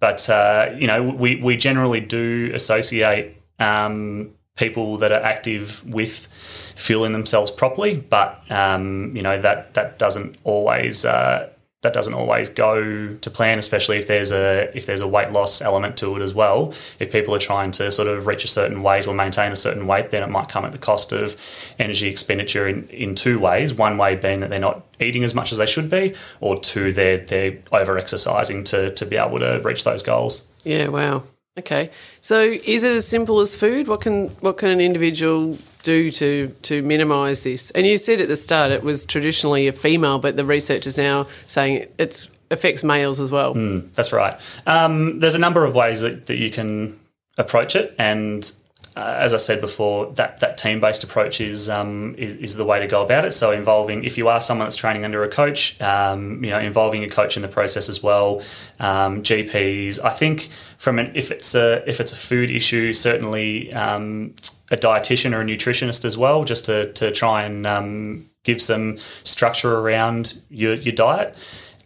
but 0.00 0.28
uh, 0.28 0.70
you 0.76 0.86
know, 0.86 1.02
we 1.02 1.36
we 1.36 1.56
generally 1.56 2.00
do 2.00 2.50
associate 2.54 3.36
um, 3.58 4.32
people 4.56 4.96
that 4.98 5.12
are 5.12 5.22
active 5.22 5.84
with 5.86 6.26
fueling 6.74 7.12
themselves 7.12 7.50
properly. 7.50 7.96
But 7.96 8.42
um, 8.50 9.14
you 9.16 9.22
know 9.22 9.40
that 9.40 9.74
that 9.74 9.98
doesn't 9.98 10.36
always 10.44 11.04
uh, 11.04 11.50
that 11.82 11.94
doesn't 11.94 12.12
always 12.12 12.50
go 12.50 13.14
to 13.14 13.30
plan, 13.30 13.58
especially 13.58 13.96
if 13.96 14.06
there's 14.06 14.32
a 14.32 14.70
if 14.76 14.84
there's 14.84 15.00
a 15.00 15.08
weight 15.08 15.32
loss 15.32 15.62
element 15.62 15.96
to 15.98 16.14
it 16.16 16.22
as 16.22 16.34
well. 16.34 16.74
If 16.98 17.10
people 17.10 17.34
are 17.34 17.38
trying 17.38 17.70
to 17.72 17.90
sort 17.90 18.06
of 18.06 18.26
reach 18.26 18.44
a 18.44 18.48
certain 18.48 18.82
weight 18.82 19.06
or 19.06 19.14
maintain 19.14 19.50
a 19.50 19.56
certain 19.56 19.86
weight, 19.86 20.10
then 20.10 20.22
it 20.22 20.28
might 20.28 20.48
come 20.48 20.66
at 20.66 20.72
the 20.72 20.78
cost 20.78 21.10
of 21.12 21.36
energy 21.78 22.08
expenditure 22.08 22.68
in, 22.68 22.86
in 22.88 23.14
two 23.14 23.38
ways. 23.38 23.72
One 23.72 23.96
way 23.96 24.14
being 24.14 24.40
that 24.40 24.50
they're 24.50 24.60
not 24.60 24.84
eating 25.00 25.24
as 25.24 25.34
much 25.34 25.52
as 25.52 25.58
they 25.58 25.66
should 25.66 25.88
be, 25.88 26.14
or 26.40 26.60
two, 26.60 26.92
they're 26.92 27.18
they're 27.18 27.56
over 27.72 27.96
exercising 27.96 28.64
to 28.64 28.94
to 28.94 29.06
be 29.06 29.16
able 29.16 29.38
to 29.38 29.60
reach 29.64 29.84
those 29.84 30.02
goals. 30.02 30.48
Yeah, 30.64 30.88
wow. 30.88 31.22
Okay. 31.58 31.90
So 32.20 32.40
is 32.42 32.82
it 32.82 32.92
as 32.92 33.08
simple 33.08 33.40
as 33.40 33.56
food? 33.56 33.88
What 33.88 34.02
can 34.02 34.28
what 34.40 34.58
can 34.58 34.68
an 34.68 34.82
individual 34.82 35.56
do 35.82 36.10
to 36.12 36.48
to 36.62 36.82
minimise 36.82 37.42
this? 37.42 37.70
And 37.72 37.86
you 37.86 37.98
said 37.98 38.20
at 38.20 38.28
the 38.28 38.36
start 38.36 38.70
it 38.70 38.82
was 38.82 39.04
traditionally 39.04 39.68
a 39.68 39.72
female, 39.72 40.18
but 40.18 40.36
the 40.36 40.44
research 40.44 40.86
is 40.86 40.96
now 40.96 41.26
saying 41.46 41.86
it 41.98 42.28
affects 42.50 42.82
males 42.82 43.20
as 43.20 43.30
well. 43.30 43.54
Mm, 43.54 43.92
that's 43.94 44.12
right. 44.12 44.40
Um, 44.66 45.20
there's 45.20 45.34
a 45.34 45.38
number 45.38 45.64
of 45.64 45.74
ways 45.74 46.00
that, 46.00 46.26
that 46.26 46.36
you 46.36 46.50
can 46.50 46.98
approach 47.38 47.76
it, 47.76 47.94
and 47.98 48.50
uh, 48.96 49.16
as 49.18 49.32
I 49.32 49.36
said 49.36 49.60
before, 49.60 50.12
that, 50.14 50.40
that 50.40 50.58
team 50.58 50.80
based 50.80 51.04
approach 51.04 51.40
is, 51.40 51.70
um, 51.70 52.14
is, 52.18 52.34
is 52.34 52.56
the 52.56 52.64
way 52.64 52.80
to 52.80 52.88
go 52.88 53.02
about 53.02 53.24
it. 53.24 53.32
So 53.32 53.52
involving, 53.52 54.02
if 54.04 54.18
you 54.18 54.28
are 54.28 54.40
someone 54.40 54.66
that's 54.66 54.76
training 54.76 55.04
under 55.04 55.22
a 55.22 55.28
coach, 55.28 55.80
um, 55.80 56.42
you 56.42 56.50
know, 56.50 56.58
involving 56.58 57.04
a 57.04 57.08
coach 57.08 57.36
in 57.36 57.42
the 57.42 57.48
process 57.48 57.88
as 57.88 58.02
well. 58.02 58.42
Um, 58.80 59.22
GPs, 59.22 60.02
I 60.02 60.10
think 60.10 60.48
from 60.76 60.98
an 60.98 61.12
if 61.14 61.30
it's 61.30 61.54
a 61.54 61.88
if 61.88 62.00
it's 62.00 62.12
a 62.12 62.16
food 62.16 62.50
issue, 62.50 62.92
certainly 62.92 63.72
um, 63.72 64.34
a 64.70 64.76
dietitian 64.76 65.34
or 65.34 65.40
a 65.40 65.44
nutritionist 65.44 66.04
as 66.04 66.16
well, 66.16 66.44
just 66.44 66.64
to 66.66 66.92
to 66.92 67.10
try 67.12 67.42
and 67.42 67.66
um, 67.66 68.30
give 68.44 68.60
some 68.62 68.98
structure 69.24 69.78
around 69.78 70.40
your 70.48 70.74
your 70.74 70.94
diet. 70.94 71.36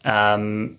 Um, 0.05 0.79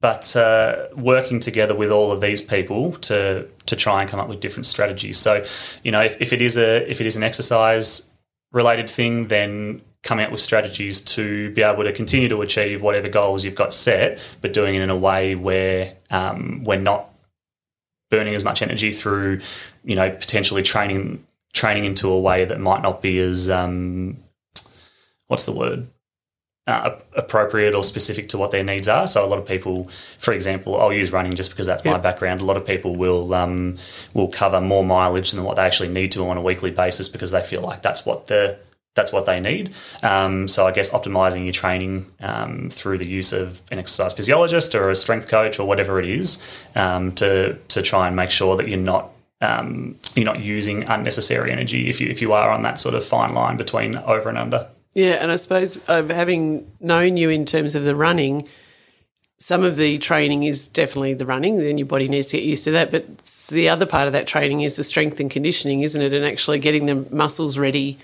but 0.00 0.34
uh, 0.34 0.88
working 0.96 1.38
together 1.38 1.76
with 1.76 1.90
all 1.90 2.10
of 2.10 2.20
these 2.20 2.42
people 2.42 2.92
to 2.92 3.46
to 3.66 3.76
try 3.76 4.00
and 4.00 4.10
come 4.10 4.18
up 4.18 4.28
with 4.28 4.40
different 4.40 4.66
strategies. 4.66 5.18
So, 5.18 5.44
you 5.84 5.92
know, 5.92 6.02
if, 6.02 6.20
if 6.20 6.32
it 6.32 6.42
is 6.42 6.56
a 6.56 6.90
if 6.90 7.00
it 7.00 7.06
is 7.06 7.16
an 7.16 7.22
exercise 7.22 8.10
related 8.50 8.90
thing, 8.90 9.28
then 9.28 9.80
coming 10.02 10.24
up 10.24 10.32
with 10.32 10.40
strategies 10.40 11.00
to 11.00 11.50
be 11.52 11.62
able 11.62 11.84
to 11.84 11.92
continue 11.92 12.28
to 12.28 12.42
achieve 12.42 12.82
whatever 12.82 13.08
goals 13.08 13.44
you've 13.44 13.54
got 13.54 13.72
set, 13.72 14.18
but 14.40 14.52
doing 14.52 14.74
it 14.74 14.82
in 14.82 14.90
a 14.90 14.96
way 14.96 15.36
where 15.36 15.94
um, 16.10 16.64
we're 16.64 16.76
not 16.76 17.08
burning 18.10 18.34
as 18.34 18.42
much 18.42 18.60
energy 18.60 18.92
through, 18.92 19.40
you 19.84 19.94
know, 19.94 20.10
potentially 20.10 20.62
training 20.62 21.24
training 21.52 21.84
into 21.84 22.08
a 22.08 22.18
way 22.18 22.44
that 22.44 22.60
might 22.60 22.82
not 22.82 23.02
be 23.02 23.18
as 23.18 23.50
um, 23.50 24.16
what's 25.28 25.44
the 25.44 25.52
word 25.52 25.88
uh, 26.66 26.96
appropriate 27.16 27.74
or 27.74 27.82
specific 27.82 28.28
to 28.28 28.38
what 28.38 28.52
their 28.52 28.62
needs 28.62 28.86
are. 28.88 29.06
So 29.06 29.24
a 29.24 29.26
lot 29.26 29.38
of 29.38 29.46
people, 29.46 29.88
for 30.18 30.32
example, 30.32 30.80
I'll 30.80 30.92
use 30.92 31.10
running 31.10 31.34
just 31.34 31.50
because 31.50 31.66
that's 31.66 31.84
my 31.84 31.98
background. 31.98 32.40
A 32.40 32.44
lot 32.44 32.56
of 32.56 32.64
people 32.64 32.94
will 32.94 33.34
um, 33.34 33.78
will 34.14 34.28
cover 34.28 34.60
more 34.60 34.84
mileage 34.84 35.32
than 35.32 35.42
what 35.42 35.56
they 35.56 35.62
actually 35.62 35.88
need 35.88 36.12
to 36.12 36.26
on 36.28 36.36
a 36.36 36.42
weekly 36.42 36.70
basis 36.70 37.08
because 37.08 37.32
they 37.32 37.42
feel 37.42 37.62
like 37.62 37.82
that's 37.82 38.06
what 38.06 38.28
the 38.28 38.58
that's 38.94 39.10
what 39.10 39.26
they 39.26 39.40
need. 39.40 39.72
Um, 40.02 40.46
so 40.48 40.66
I 40.66 40.70
guess 40.70 40.90
optimizing 40.90 41.44
your 41.44 41.52
training 41.52 42.06
um, 42.20 42.68
through 42.70 42.98
the 42.98 43.06
use 43.06 43.32
of 43.32 43.62
an 43.70 43.78
exercise 43.78 44.12
physiologist 44.12 44.74
or 44.74 44.90
a 44.90 44.94
strength 44.94 45.28
coach 45.28 45.58
or 45.58 45.66
whatever 45.66 45.98
it 45.98 46.06
is 46.06 46.40
um, 46.76 47.10
to 47.12 47.54
to 47.68 47.82
try 47.82 48.06
and 48.06 48.14
make 48.14 48.30
sure 48.30 48.56
that 48.56 48.68
you're 48.68 48.78
not 48.78 49.10
um, 49.42 49.96
you're 50.14 50.24
not 50.24 50.40
using 50.40 50.84
unnecessary 50.84 51.50
energy 51.50 51.88
if 51.88 52.00
you 52.00 52.08
if 52.08 52.22
you 52.22 52.32
are 52.32 52.50
on 52.50 52.62
that 52.62 52.78
sort 52.78 52.94
of 52.94 53.04
fine 53.04 53.34
line 53.34 53.56
between 53.56 53.96
over 53.96 54.28
and 54.28 54.38
under. 54.38 54.68
Yeah, 54.94 55.14
and 55.14 55.32
I 55.32 55.36
suppose 55.36 55.80
uh, 55.88 56.04
having 56.08 56.70
known 56.80 57.16
you 57.16 57.30
in 57.30 57.46
terms 57.46 57.74
of 57.74 57.84
the 57.84 57.94
running, 57.94 58.46
some 59.38 59.64
of 59.64 59.76
the 59.76 59.98
training 59.98 60.42
is 60.42 60.68
definitely 60.68 61.14
the 61.14 61.26
running. 61.26 61.56
Then 61.56 61.78
your 61.78 61.86
body 61.86 62.08
needs 62.08 62.28
to 62.28 62.36
get 62.36 62.44
used 62.44 62.64
to 62.64 62.70
that. 62.72 62.90
But 62.90 63.18
the 63.48 63.68
other 63.68 63.86
part 63.86 64.06
of 64.06 64.12
that 64.12 64.26
training 64.26 64.60
is 64.60 64.76
the 64.76 64.84
strength 64.84 65.18
and 65.18 65.30
conditioning, 65.30 65.80
isn't 65.80 66.00
it? 66.00 66.12
And 66.12 66.24
actually 66.24 66.58
getting 66.58 66.86
the 66.86 67.06
muscles 67.14 67.58
ready 67.58 67.98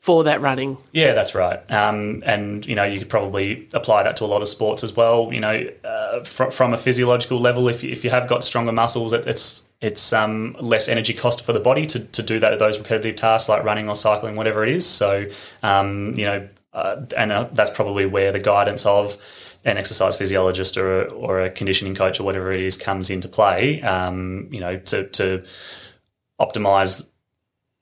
for 0.00 0.24
that 0.24 0.40
running. 0.40 0.76
Yeah, 0.92 1.14
that's 1.14 1.34
right. 1.34 1.58
Um, 1.70 2.22
and 2.26 2.66
you 2.66 2.74
know, 2.74 2.84
you 2.84 2.98
could 2.98 3.08
probably 3.08 3.68
apply 3.72 4.02
that 4.02 4.16
to 4.16 4.24
a 4.24 4.26
lot 4.26 4.42
of 4.42 4.48
sports 4.48 4.84
as 4.84 4.94
well. 4.94 5.32
You 5.32 5.40
know, 5.40 5.70
uh, 5.84 6.22
fr- 6.24 6.50
from 6.50 6.74
a 6.74 6.76
physiological 6.76 7.40
level, 7.40 7.68
if 7.68 7.82
you, 7.82 7.90
if 7.90 8.04
you 8.04 8.10
have 8.10 8.28
got 8.28 8.44
stronger 8.44 8.72
muscles, 8.72 9.12
it, 9.12 9.26
it's 9.26 9.62
it's 9.80 10.12
um, 10.12 10.56
less 10.58 10.88
energy 10.88 11.12
cost 11.12 11.44
for 11.44 11.52
the 11.52 11.60
body 11.60 11.86
to, 11.86 12.00
to 12.00 12.22
do 12.22 12.38
that 12.40 12.58
those 12.58 12.78
repetitive 12.78 13.16
tasks 13.16 13.48
like 13.48 13.62
running 13.62 13.88
or 13.88 13.96
cycling, 13.96 14.36
whatever 14.36 14.64
it 14.64 14.70
is. 14.70 14.86
So, 14.86 15.28
um, 15.62 16.14
you 16.16 16.24
know, 16.24 16.48
uh, 16.72 17.04
and 17.16 17.32
uh, 17.32 17.48
that's 17.52 17.70
probably 17.70 18.06
where 18.06 18.32
the 18.32 18.38
guidance 18.38 18.86
of 18.86 19.18
an 19.64 19.76
exercise 19.76 20.16
physiologist 20.16 20.76
or 20.76 21.02
a, 21.02 21.04
or 21.12 21.40
a 21.40 21.50
conditioning 21.50 21.94
coach 21.94 22.20
or 22.20 22.24
whatever 22.24 22.52
it 22.52 22.60
is 22.60 22.76
comes 22.76 23.10
into 23.10 23.28
play. 23.28 23.82
Um, 23.82 24.48
you 24.50 24.60
know, 24.60 24.78
to, 24.78 25.08
to 25.08 25.44
optimize 26.40 27.10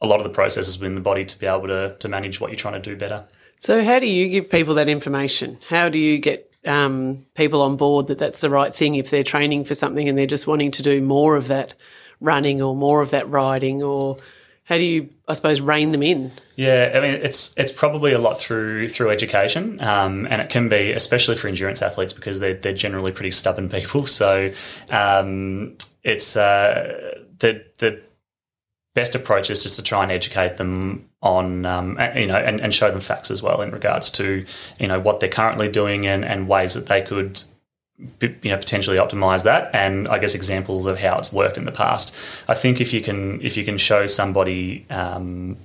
a 0.00 0.06
lot 0.06 0.20
of 0.20 0.24
the 0.24 0.30
processes 0.30 0.78
within 0.78 0.94
the 0.94 1.00
body 1.00 1.24
to 1.24 1.38
be 1.38 1.46
able 1.46 1.66
to 1.66 1.96
to 1.98 2.08
manage 2.08 2.40
what 2.40 2.50
you're 2.50 2.58
trying 2.58 2.80
to 2.80 2.90
do 2.90 2.96
better. 2.96 3.24
So, 3.60 3.82
how 3.82 3.98
do 3.98 4.06
you 4.06 4.28
give 4.28 4.50
people 4.50 4.74
that 4.74 4.88
information? 4.88 5.58
How 5.68 5.88
do 5.88 5.98
you 5.98 6.18
get 6.18 6.52
um, 6.66 7.26
people 7.34 7.62
on 7.62 7.76
board 7.76 8.06
that 8.08 8.18
that's 8.18 8.40
the 8.40 8.50
right 8.50 8.74
thing 8.74 8.94
if 8.94 9.10
they're 9.10 9.22
training 9.22 9.64
for 9.64 9.74
something 9.74 10.08
and 10.08 10.16
they're 10.16 10.26
just 10.26 10.46
wanting 10.46 10.70
to 10.72 10.82
do 10.82 11.00
more 11.00 11.36
of 11.36 11.48
that 11.48 11.74
running 12.20 12.62
or 12.62 12.74
more 12.74 13.00
of 13.02 13.10
that 13.10 13.28
riding 13.28 13.82
or 13.82 14.16
how 14.64 14.76
do 14.76 14.82
you 14.82 15.10
I 15.28 15.34
suppose 15.34 15.60
rein 15.60 15.92
them 15.92 16.02
in? 16.02 16.32
Yeah, 16.56 16.92
I 16.94 17.00
mean 17.00 17.20
it's 17.22 17.54
it's 17.56 17.72
probably 17.72 18.12
a 18.12 18.18
lot 18.18 18.38
through 18.38 18.88
through 18.88 19.10
education, 19.10 19.80
um, 19.82 20.26
and 20.30 20.40
it 20.40 20.48
can 20.48 20.68
be 20.68 20.92
especially 20.92 21.36
for 21.36 21.48
endurance 21.48 21.82
athletes 21.82 22.12
because 22.12 22.40
they're 22.40 22.54
they're 22.54 22.72
generally 22.72 23.12
pretty 23.12 23.30
stubborn 23.30 23.68
people. 23.68 24.06
So 24.14 24.52
um, 24.90 25.76
it's 26.02 26.36
uh, 26.36 27.18
the 27.38 27.64
the 27.78 28.00
best 28.94 29.14
approach 29.14 29.50
is 29.50 29.62
just 29.62 29.76
to 29.76 29.82
try 29.82 30.02
and 30.02 30.12
educate 30.12 30.56
them 30.56 31.08
on 31.20 31.66
um, 31.66 31.98
you 32.16 32.26
know 32.26 32.36
and, 32.36 32.60
and 32.60 32.72
show 32.72 32.90
them 32.90 33.00
facts 33.00 33.30
as 33.30 33.42
well 33.42 33.60
in 33.60 33.70
regards 33.70 34.10
to 34.10 34.44
you 34.78 34.88
know 34.88 35.00
what 35.00 35.20
they're 35.20 35.28
currently 35.28 35.68
doing 35.68 36.06
and, 36.06 36.24
and 36.24 36.48
ways 36.48 36.74
that 36.74 36.86
they 36.86 37.02
could 37.02 37.42
you 38.20 38.50
know 38.50 38.56
potentially 38.56 38.96
optimize 38.96 39.44
that 39.44 39.72
and 39.74 40.08
I 40.08 40.18
guess 40.18 40.34
examples 40.34 40.86
of 40.86 41.00
how 41.00 41.18
it's 41.18 41.32
worked 41.32 41.58
in 41.58 41.64
the 41.64 41.72
past. 41.72 42.14
I 42.48 42.54
think 42.54 42.80
if 42.80 42.92
you 42.92 43.00
can 43.00 43.40
if 43.42 43.56
you 43.56 43.64
can 43.64 43.78
show 43.78 44.06
somebody 44.06 44.86
um, 44.90 45.56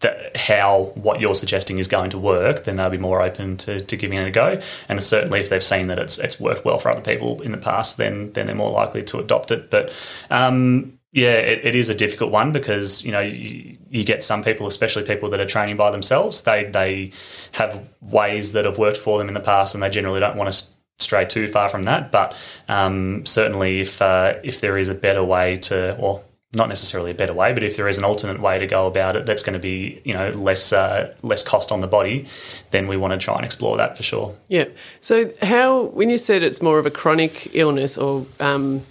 that 0.00 0.36
how 0.36 0.92
what 0.94 1.20
you're 1.20 1.34
suggesting 1.34 1.78
is 1.78 1.88
going 1.88 2.10
to 2.10 2.18
work, 2.18 2.64
then 2.64 2.76
they'll 2.76 2.90
be 2.90 2.98
more 2.98 3.22
open 3.22 3.56
to, 3.56 3.80
to 3.80 3.96
giving 3.96 4.18
it 4.18 4.28
a 4.28 4.30
go. 4.30 4.60
And 4.88 5.02
certainly, 5.02 5.40
if 5.40 5.48
they've 5.48 5.64
seen 5.64 5.86
that 5.88 5.98
it's 5.98 6.18
it's 6.18 6.38
worked 6.38 6.64
well 6.64 6.78
for 6.78 6.90
other 6.90 7.00
people 7.00 7.40
in 7.42 7.52
the 7.52 7.58
past, 7.58 7.96
then 7.96 8.32
then 8.32 8.46
they're 8.46 8.54
more 8.54 8.70
likely 8.70 9.02
to 9.04 9.18
adopt 9.18 9.50
it. 9.50 9.70
But 9.70 9.92
um, 10.30 10.93
yeah, 11.14 11.34
it, 11.34 11.64
it 11.64 11.74
is 11.76 11.88
a 11.88 11.94
difficult 11.94 12.32
one 12.32 12.50
because 12.50 13.04
you 13.04 13.12
know 13.12 13.20
you, 13.20 13.78
you, 13.88 14.04
get 14.04 14.24
some 14.24 14.42
people, 14.42 14.66
especially 14.66 15.04
people 15.04 15.30
that 15.30 15.38
are 15.38 15.46
training 15.46 15.76
by 15.76 15.92
themselves. 15.92 16.42
They 16.42 16.64
they 16.64 17.12
have 17.52 17.88
ways 18.00 18.50
that 18.52 18.64
have 18.64 18.78
worked 18.78 18.98
for 18.98 19.16
them 19.18 19.28
in 19.28 19.34
the 19.34 19.40
past, 19.40 19.74
and 19.74 19.82
they 19.82 19.90
generally 19.90 20.18
don't 20.18 20.36
want 20.36 20.52
to 20.52 20.64
stray 20.98 21.24
too 21.24 21.46
far 21.46 21.68
from 21.68 21.84
that. 21.84 22.10
But 22.10 22.36
um, 22.68 23.24
certainly, 23.26 23.80
if 23.80 24.02
uh, 24.02 24.34
if 24.42 24.60
there 24.60 24.76
is 24.76 24.88
a 24.88 24.94
better 24.94 25.22
way 25.22 25.56
to, 25.58 25.96
or 25.98 26.24
not 26.52 26.68
necessarily 26.68 27.12
a 27.12 27.14
better 27.14 27.32
way, 27.32 27.52
but 27.52 27.62
if 27.62 27.76
there 27.76 27.86
is 27.86 27.96
an 27.96 28.02
alternate 28.02 28.40
way 28.40 28.58
to 28.58 28.66
go 28.66 28.88
about 28.88 29.14
it, 29.14 29.24
that's 29.24 29.44
going 29.44 29.54
to 29.54 29.60
be 29.60 30.02
you 30.04 30.14
know 30.14 30.30
less 30.30 30.72
uh, 30.72 31.14
less 31.22 31.44
cost 31.44 31.70
on 31.70 31.78
the 31.78 31.86
body, 31.86 32.26
then 32.72 32.88
we 32.88 32.96
want 32.96 33.12
to 33.12 33.18
try 33.18 33.36
and 33.36 33.44
explore 33.44 33.76
that 33.76 33.96
for 33.96 34.02
sure. 34.02 34.34
Yeah. 34.48 34.64
So 34.98 35.30
how 35.42 35.84
when 35.84 36.10
you 36.10 36.18
said 36.18 36.42
it's 36.42 36.60
more 36.60 36.80
of 36.80 36.86
a 36.86 36.90
chronic 36.90 37.54
illness 37.54 37.96
or 37.96 38.26
um, 38.40 38.82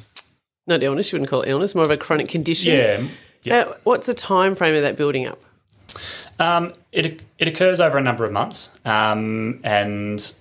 not 0.67 0.83
illness, 0.83 1.11
you 1.11 1.17
wouldn't 1.17 1.29
call 1.29 1.41
it 1.41 1.49
illness, 1.49 1.75
more 1.75 1.85
of 1.85 1.91
a 1.91 1.97
chronic 1.97 2.27
condition. 2.27 2.73
Yeah. 2.73 3.07
yeah. 3.43 3.63
How, 3.65 3.75
what's 3.83 4.07
the 4.07 4.13
time 4.13 4.55
frame 4.55 4.75
of 4.75 4.81
that 4.81 4.97
building 4.97 5.27
up? 5.27 5.41
Um, 6.39 6.73
it 6.91 7.21
it 7.37 7.47
occurs 7.47 7.79
over 7.79 7.97
a 7.97 8.01
number 8.01 8.25
of 8.25 8.31
months, 8.31 8.77
um, 8.85 9.59
and 9.63 10.33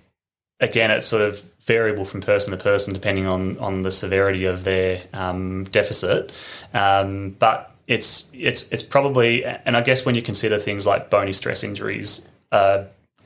again, 0.61 0.91
it's 0.91 1.07
sort 1.07 1.23
of 1.23 1.43
variable 1.65 2.05
from 2.05 2.21
person 2.21 2.51
to 2.51 2.63
person 2.63 2.93
depending 2.93 3.27
on 3.27 3.59
on 3.59 3.83
the 3.83 3.91
severity 3.91 4.47
of 4.47 4.65
their 4.65 5.03
um, 5.13 5.65
deficit. 5.65 6.33
Um, 6.73 7.37
but 7.39 7.71
it's 7.87 8.31
it's 8.33 8.71
it's 8.73 8.83
probably, 8.83 9.45
and 9.45 9.77
I 9.77 9.83
guess 9.83 10.07
when 10.07 10.15
you 10.15 10.23
consider 10.23 10.59
things 10.59 10.87
like 10.87 11.11
bony 11.11 11.33
stress 11.33 11.63
injuries. 11.63 12.29
Uh, 12.51 12.85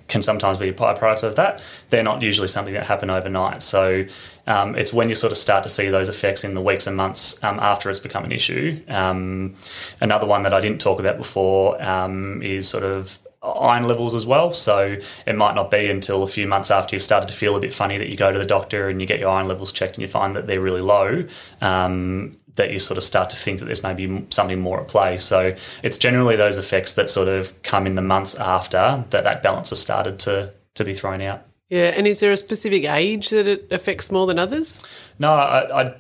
can 0.09 0.23
sometimes 0.23 0.59
be 0.59 0.69
a 0.69 0.73
byproduct 0.73 1.23
of 1.23 1.37
that. 1.37 1.63
They're 1.91 2.03
not 2.03 2.23
usually 2.23 2.49
something 2.49 2.75
that 2.75 2.87
happen 2.87 3.11
overnight. 3.11 3.63
So 3.63 4.05
um, 4.47 4.75
it's 4.77 4.93
when 4.93 5.09
you 5.09 5.15
sort 5.15 5.33
of 5.33 5.39
start 5.39 5.63
to 5.65 5.69
see 5.69 5.89
those 5.89 6.09
effects 6.09 6.45
in 6.45 6.55
the 6.55 6.61
weeks 6.61 6.87
and 6.87 6.97
months 6.97 7.43
um, 7.43 7.59
after 7.61 7.91
it's 7.91 7.99
become 7.99 8.25
an 8.25 8.33
issue. 8.33 8.83
Um, 8.89 9.57
another 10.01 10.27
one 10.27 10.43
that 10.45 10.55
I 10.55 10.61
didn't 10.61 10.81
talk 10.81 11.01
about 11.01 11.17
before 11.17 11.83
um, 11.83 12.43
is 12.43 12.69
sort 12.69 12.85
of 12.85 13.19
iron 13.43 13.85
levels 13.85 14.15
as 14.15 14.27
well. 14.27 14.53
So 14.53 14.97
it 15.27 15.37
might 15.37 15.55
not 15.55 15.71
be 15.71 15.89
until 15.89 16.23
a 16.23 16.29
few 16.29 16.47
months 16.47 16.71
after 16.71 16.95
you've 16.95 17.03
started 17.03 17.29
to 17.29 17.35
feel 17.35 17.57
a 17.57 17.61
bit 17.61 17.73
funny 17.73 17.99
that 17.99 18.09
you 18.09 18.17
go 18.17 18.33
to 18.33 18.39
the 18.39 18.47
doctor 18.47 18.89
and 18.89 19.01
you 19.01 19.07
get 19.07 19.21
your 19.21 19.31
iron 19.31 19.47
levels 19.47 19.73
checked 19.73 19.97
and 19.97 20.03
you 20.03 20.09
find 20.09 20.37
that 20.37 20.47
they're 20.47 20.61
really 20.61 20.81
low. 20.81 21.25
Um, 21.61 22.37
that 22.57 22.73
you 22.73 22.79
sort 22.79 22.99
of 22.99 23.05
start 23.05 23.31
to 23.31 23.37
think 23.37 23.61
that 23.61 23.67
there's 23.67 23.83
maybe 23.83 24.27
something 24.31 24.61
more 24.61 24.81
at 24.81 24.89
play. 24.89 25.19
So 25.19 25.55
it's 25.83 25.99
generally 25.99 26.37
those 26.37 26.59
effects 26.59 26.95
that 26.95 27.09
sort 27.09 27.29
of 27.29 27.61
come 27.63 27.87
in 27.87 27.95
the 27.95 28.03
months 28.03 28.35
after 28.35 29.05
that 29.11 29.25
that 29.25 29.43
balance 29.43 29.71
has 29.71 29.81
started 29.81 30.19
to 30.21 30.53
to 30.75 30.85
be 30.85 30.93
thrown 30.93 31.21
out. 31.21 31.43
Yeah, 31.69 31.93
and 31.97 32.07
is 32.07 32.21
there 32.21 32.33
a 32.33 32.37
specific 32.37 32.85
age 32.85 33.31
that 33.31 33.47
it 33.47 33.73
affects 33.73 34.13
more 34.13 34.27
than 34.27 34.39
others? 34.39 34.85
No, 35.19 35.33
I, 35.35 35.83
I 35.83 35.95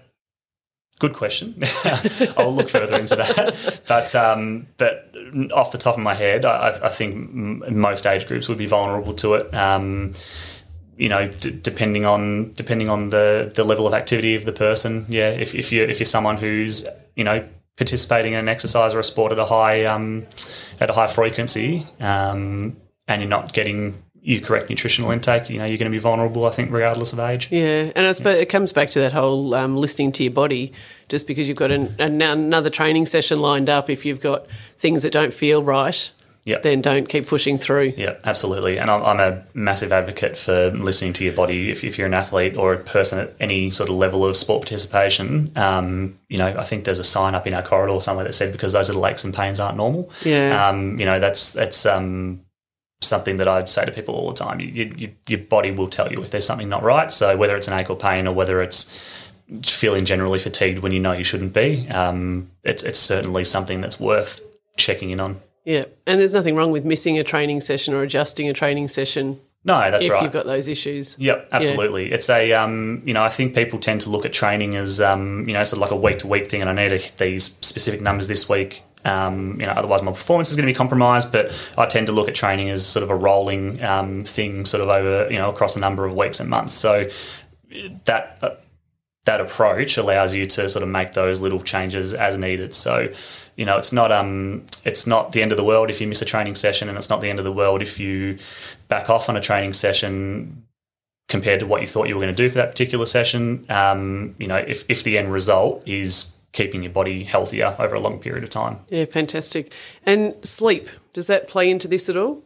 good 0.98 1.14
question. 1.14 1.62
I'll 2.36 2.54
look 2.54 2.68
further 2.68 2.98
into 2.98 3.16
that. 3.16 3.80
But 3.88 4.14
um, 4.14 4.68
but 4.76 5.12
off 5.52 5.72
the 5.72 5.78
top 5.78 5.96
of 5.96 6.02
my 6.02 6.14
head, 6.14 6.44
I, 6.44 6.78
I 6.82 6.88
think 6.88 7.14
m- 7.14 7.80
most 7.80 8.06
age 8.06 8.26
groups 8.26 8.48
would 8.48 8.58
be 8.58 8.66
vulnerable 8.66 9.14
to 9.14 9.34
it. 9.34 9.54
Um, 9.54 10.12
you 10.96 11.08
know, 11.08 11.28
d- 11.28 11.58
depending 11.62 12.04
on 12.04 12.52
depending 12.52 12.88
on 12.88 13.10
the 13.10 13.52
the 13.54 13.64
level 13.64 13.86
of 13.86 13.94
activity 13.94 14.34
of 14.34 14.44
the 14.44 14.52
person. 14.52 15.06
Yeah, 15.08 15.30
if, 15.30 15.54
if 15.54 15.72
you 15.72 15.82
if 15.82 15.98
you're 15.98 16.06
someone 16.06 16.36
who's 16.36 16.86
you 17.14 17.24
know 17.24 17.46
participating 17.76 18.32
in 18.32 18.38
an 18.38 18.48
exercise 18.48 18.94
or 18.94 19.00
a 19.00 19.04
sport 19.04 19.32
at 19.32 19.38
a 19.38 19.44
high 19.44 19.84
um, 19.84 20.26
at 20.80 20.90
a 20.90 20.92
high 20.92 21.06
frequency, 21.06 21.86
um, 22.00 22.76
and 23.06 23.22
you're 23.22 23.28
not 23.28 23.52
getting 23.52 24.02
you 24.26 24.40
correct 24.40 24.68
nutritional 24.68 25.12
intake, 25.12 25.48
you 25.48 25.56
know, 25.56 25.64
you're 25.64 25.78
going 25.78 25.90
to 25.90 25.94
be 25.94 26.00
vulnerable, 26.00 26.46
I 26.46 26.50
think, 26.50 26.72
regardless 26.72 27.12
of 27.12 27.20
age. 27.20 27.46
Yeah. 27.52 27.92
And 27.94 28.08
I 28.08 28.10
suppose 28.10 28.34
yeah. 28.34 28.42
it 28.42 28.48
comes 28.48 28.72
back 28.72 28.90
to 28.90 28.98
that 28.98 29.12
whole 29.12 29.54
um, 29.54 29.76
listening 29.76 30.10
to 30.12 30.24
your 30.24 30.32
body. 30.32 30.72
Just 31.08 31.28
because 31.28 31.46
you've 31.46 31.56
got 31.56 31.70
an, 31.70 31.94
an, 32.00 32.20
another 32.20 32.68
training 32.68 33.06
session 33.06 33.38
lined 33.38 33.70
up, 33.70 33.88
if 33.88 34.04
you've 34.04 34.20
got 34.20 34.48
things 34.78 35.04
that 35.04 35.12
don't 35.12 35.32
feel 35.32 35.62
right, 35.62 36.10
Yep. 36.46 36.62
then 36.62 36.80
don't 36.80 37.08
keep 37.08 37.26
pushing 37.26 37.58
through. 37.58 37.94
Yeah, 37.96 38.14
absolutely. 38.22 38.78
And 38.78 38.88
I'm, 38.88 39.02
I'm, 39.02 39.18
a 39.18 39.44
massive 39.52 39.92
advocate 39.92 40.36
for 40.36 40.70
listening 40.70 41.12
to 41.14 41.24
your 41.24 41.32
body. 41.32 41.72
If, 41.72 41.82
if, 41.82 41.98
you're 41.98 42.06
an 42.06 42.14
athlete 42.14 42.56
or 42.56 42.72
a 42.72 42.78
person 42.78 43.18
at 43.18 43.34
any 43.40 43.72
sort 43.72 43.88
of 43.88 43.96
level 43.96 44.24
of 44.24 44.36
sport 44.36 44.62
participation, 44.62 45.50
um, 45.56 46.16
you 46.28 46.38
know, 46.38 46.46
I 46.46 46.62
think 46.62 46.84
there's 46.84 47.00
a 47.00 47.04
sign 47.04 47.34
up 47.34 47.48
in 47.48 47.54
our 47.54 47.62
corridor 47.62 48.00
somewhere 48.00 48.24
that 48.24 48.32
said 48.32 48.52
because 48.52 48.74
those 48.74 48.88
little 48.88 49.04
aches 49.08 49.24
and 49.24 49.34
pains 49.34 49.58
aren't 49.58 49.76
normal. 49.76 50.08
Yeah. 50.24 50.68
Um, 50.68 50.96
you 51.00 51.04
know, 51.04 51.18
that's 51.18 51.52
that's 51.52 51.84
um, 51.84 52.42
something 53.00 53.38
that 53.38 53.48
I 53.48 53.64
say 53.64 53.84
to 53.84 53.90
people 53.90 54.14
all 54.14 54.28
the 54.28 54.36
time. 54.36 54.60
You, 54.60 54.94
you, 54.96 55.12
your 55.26 55.40
body 55.40 55.72
will 55.72 55.88
tell 55.88 56.12
you 56.12 56.22
if 56.22 56.30
there's 56.30 56.46
something 56.46 56.68
not 56.68 56.84
right. 56.84 57.10
So 57.10 57.36
whether 57.36 57.56
it's 57.56 57.66
an 57.66 57.74
ache 57.78 57.90
or 57.90 57.96
pain 57.96 58.28
or 58.28 58.32
whether 58.32 58.62
it's 58.62 58.84
feeling 59.64 60.04
generally 60.04 60.38
fatigued 60.38 60.78
when 60.78 60.92
you 60.92 61.00
know 61.00 61.12
you 61.12 61.24
shouldn't 61.24 61.52
be, 61.52 61.88
um, 61.88 62.50
it's, 62.62 62.84
it's 62.84 63.00
certainly 63.00 63.44
something 63.44 63.80
that's 63.80 63.98
worth 63.98 64.40
checking 64.76 65.10
in 65.10 65.20
on. 65.20 65.40
Yeah, 65.66 65.86
and 66.06 66.20
there's 66.20 66.32
nothing 66.32 66.54
wrong 66.54 66.70
with 66.70 66.84
missing 66.84 67.18
a 67.18 67.24
training 67.24 67.60
session 67.60 67.92
or 67.92 68.02
adjusting 68.02 68.48
a 68.48 68.52
training 68.52 68.86
session. 68.86 69.40
No, 69.64 69.80
that's 69.90 70.04
if 70.04 70.12
right. 70.12 70.18
If 70.18 70.22
you've 70.22 70.32
got 70.32 70.46
those 70.46 70.68
issues. 70.68 71.16
Yep, 71.18 71.48
absolutely. 71.50 72.08
Yeah. 72.08 72.14
It's 72.14 72.30
a, 72.30 72.52
um, 72.52 73.02
you 73.04 73.12
know, 73.12 73.22
I 73.24 73.28
think 73.28 73.52
people 73.52 73.80
tend 73.80 74.02
to 74.02 74.10
look 74.10 74.24
at 74.24 74.32
training 74.32 74.76
as, 74.76 75.00
um, 75.00 75.44
you 75.48 75.54
know, 75.54 75.64
sort 75.64 75.78
of 75.78 75.80
like 75.80 75.90
a 75.90 75.96
week 75.96 76.20
to 76.20 76.28
week 76.28 76.48
thing, 76.48 76.60
and 76.60 76.70
I 76.70 76.72
need 76.72 76.90
to 76.90 76.98
hit 76.98 77.18
these 77.18 77.56
specific 77.62 78.00
numbers 78.00 78.28
this 78.28 78.48
week. 78.48 78.84
Um, 79.04 79.60
you 79.60 79.66
know, 79.66 79.72
otherwise 79.72 80.02
my 80.02 80.12
performance 80.12 80.50
is 80.50 80.56
going 80.56 80.66
to 80.68 80.72
be 80.72 80.76
compromised. 80.76 81.32
But 81.32 81.52
I 81.76 81.86
tend 81.86 82.06
to 82.06 82.12
look 82.12 82.28
at 82.28 82.36
training 82.36 82.70
as 82.70 82.86
sort 82.86 83.02
of 83.02 83.10
a 83.10 83.16
rolling 83.16 83.82
um, 83.82 84.22
thing, 84.22 84.66
sort 84.66 84.84
of 84.84 84.88
over 84.88 85.28
you 85.32 85.38
know 85.38 85.50
across 85.50 85.74
a 85.74 85.80
number 85.80 86.04
of 86.04 86.14
weeks 86.14 86.38
and 86.38 86.48
months. 86.48 86.74
So 86.74 87.10
that 88.04 88.38
uh, 88.42 88.50
that 89.24 89.40
approach 89.40 89.96
allows 89.96 90.32
you 90.32 90.46
to 90.46 90.70
sort 90.70 90.84
of 90.84 90.88
make 90.88 91.12
those 91.14 91.40
little 91.40 91.60
changes 91.60 92.14
as 92.14 92.36
needed. 92.36 92.72
So 92.72 93.12
you 93.56 93.64
know, 93.64 93.78
it's 93.78 93.92
not 93.92 94.12
um, 94.12 94.64
it's 94.84 95.06
not 95.06 95.32
the 95.32 95.42
end 95.42 95.52
of 95.52 95.58
the 95.58 95.64
world 95.64 95.90
if 95.90 96.00
you 96.00 96.06
miss 96.06 96.22
a 96.22 96.26
training 96.26 96.54
session, 96.54 96.88
and 96.88 96.96
it's 96.96 97.10
not 97.10 97.20
the 97.20 97.30
end 97.30 97.38
of 97.38 97.44
the 97.44 97.52
world 97.52 97.82
if 97.82 97.98
you 97.98 98.38
back 98.88 99.10
off 99.10 99.28
on 99.28 99.36
a 99.36 99.40
training 99.40 99.72
session 99.72 100.62
compared 101.28 101.60
to 101.60 101.66
what 101.66 101.80
you 101.80 101.86
thought 101.86 102.08
you 102.08 102.14
were 102.14 102.22
going 102.22 102.34
to 102.34 102.42
do 102.42 102.48
for 102.48 102.56
that 102.56 102.70
particular 102.70 103.06
session. 103.06 103.64
Um, 103.68 104.34
you 104.38 104.46
know, 104.46 104.56
if 104.56 104.84
if 104.88 105.02
the 105.02 105.18
end 105.18 105.32
result 105.32 105.82
is 105.86 106.36
keeping 106.52 106.82
your 106.82 106.92
body 106.92 107.24
healthier 107.24 107.76
over 107.78 107.94
a 107.94 108.00
long 108.00 108.18
period 108.18 108.42
of 108.42 108.50
time. 108.50 108.78
Yeah, 108.88 109.04
fantastic. 109.04 109.72
And 110.04 110.34
sleep, 110.42 110.88
does 111.12 111.26
that 111.26 111.48
play 111.48 111.70
into 111.70 111.86
this 111.86 112.08
at 112.08 112.16
all? 112.16 112.42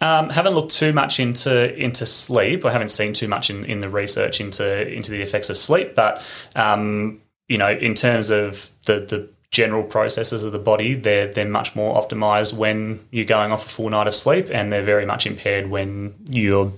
Um, 0.00 0.30
haven't 0.30 0.54
looked 0.54 0.72
too 0.74 0.92
much 0.92 1.20
into 1.20 1.74
into 1.76 2.06
sleep. 2.06 2.64
I 2.64 2.72
haven't 2.72 2.90
seen 2.90 3.12
too 3.12 3.28
much 3.28 3.50
in, 3.50 3.64
in 3.64 3.80
the 3.80 3.88
research 3.88 4.40
into 4.40 4.90
into 4.90 5.10
the 5.10 5.22
effects 5.22 5.50
of 5.50 5.56
sleep, 5.56 5.94
but 5.94 6.22
um, 6.56 7.20
you 7.48 7.58
know, 7.58 7.70
in 7.70 7.94
terms 7.94 8.30
of 8.30 8.70
the 8.86 9.00
the 9.00 9.28
general 9.54 9.84
processes 9.84 10.42
of 10.42 10.50
the 10.50 10.58
body, 10.58 10.94
they're 10.94 11.28
they're 11.28 11.48
much 11.48 11.76
more 11.76 11.94
optimized 11.94 12.52
when 12.52 13.00
you're 13.12 13.24
going 13.24 13.52
off 13.52 13.64
a 13.64 13.68
full 13.68 13.88
night 13.88 14.08
of 14.08 14.14
sleep, 14.14 14.48
and 14.50 14.72
they're 14.72 14.82
very 14.82 15.06
much 15.06 15.26
impaired 15.26 15.70
when 15.70 16.12
you're 16.28 16.72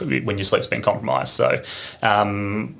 when 0.00 0.36
your 0.36 0.44
sleep's 0.44 0.66
been 0.66 0.82
compromised. 0.82 1.32
So, 1.32 1.62
um, 2.02 2.78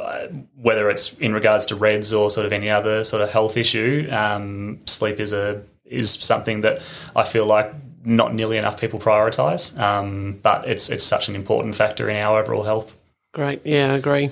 whether 0.55 0.91
it's 0.91 1.15
in 1.19 1.33
regards 1.33 1.65
to 1.67 1.77
RED-S 1.77 2.13
or 2.13 2.31
sort 2.31 2.45
of 2.47 2.53
any 2.53 2.69
other 2.69 3.03
sort 3.05 3.23
of 3.23 3.33
health 3.33 3.57
issue, 3.57 4.07
um, 4.11 4.81
sleep 4.87 5.19
is 5.19 5.33
a 5.33 5.63
is 5.87 6.13
something 6.13 6.61
that 6.61 6.83
I 7.17 7.23
feel 7.23 7.47
like 7.47 7.73
not 8.05 8.35
nearly 8.35 8.59
enough 8.59 8.79
people 8.79 9.01
prioritise. 9.01 9.77
Um, 9.81 10.39
but 10.43 10.69
it's 10.69 10.91
it's 10.91 11.05
such 11.05 11.29
an 11.29 11.35
important 11.35 11.75
factor 11.75 12.11
in 12.11 12.17
our 12.19 12.43
overall 12.43 12.65
health. 12.65 12.97
Great, 13.33 13.63
yeah, 13.65 13.93
I 13.93 13.97
agree. 13.97 14.31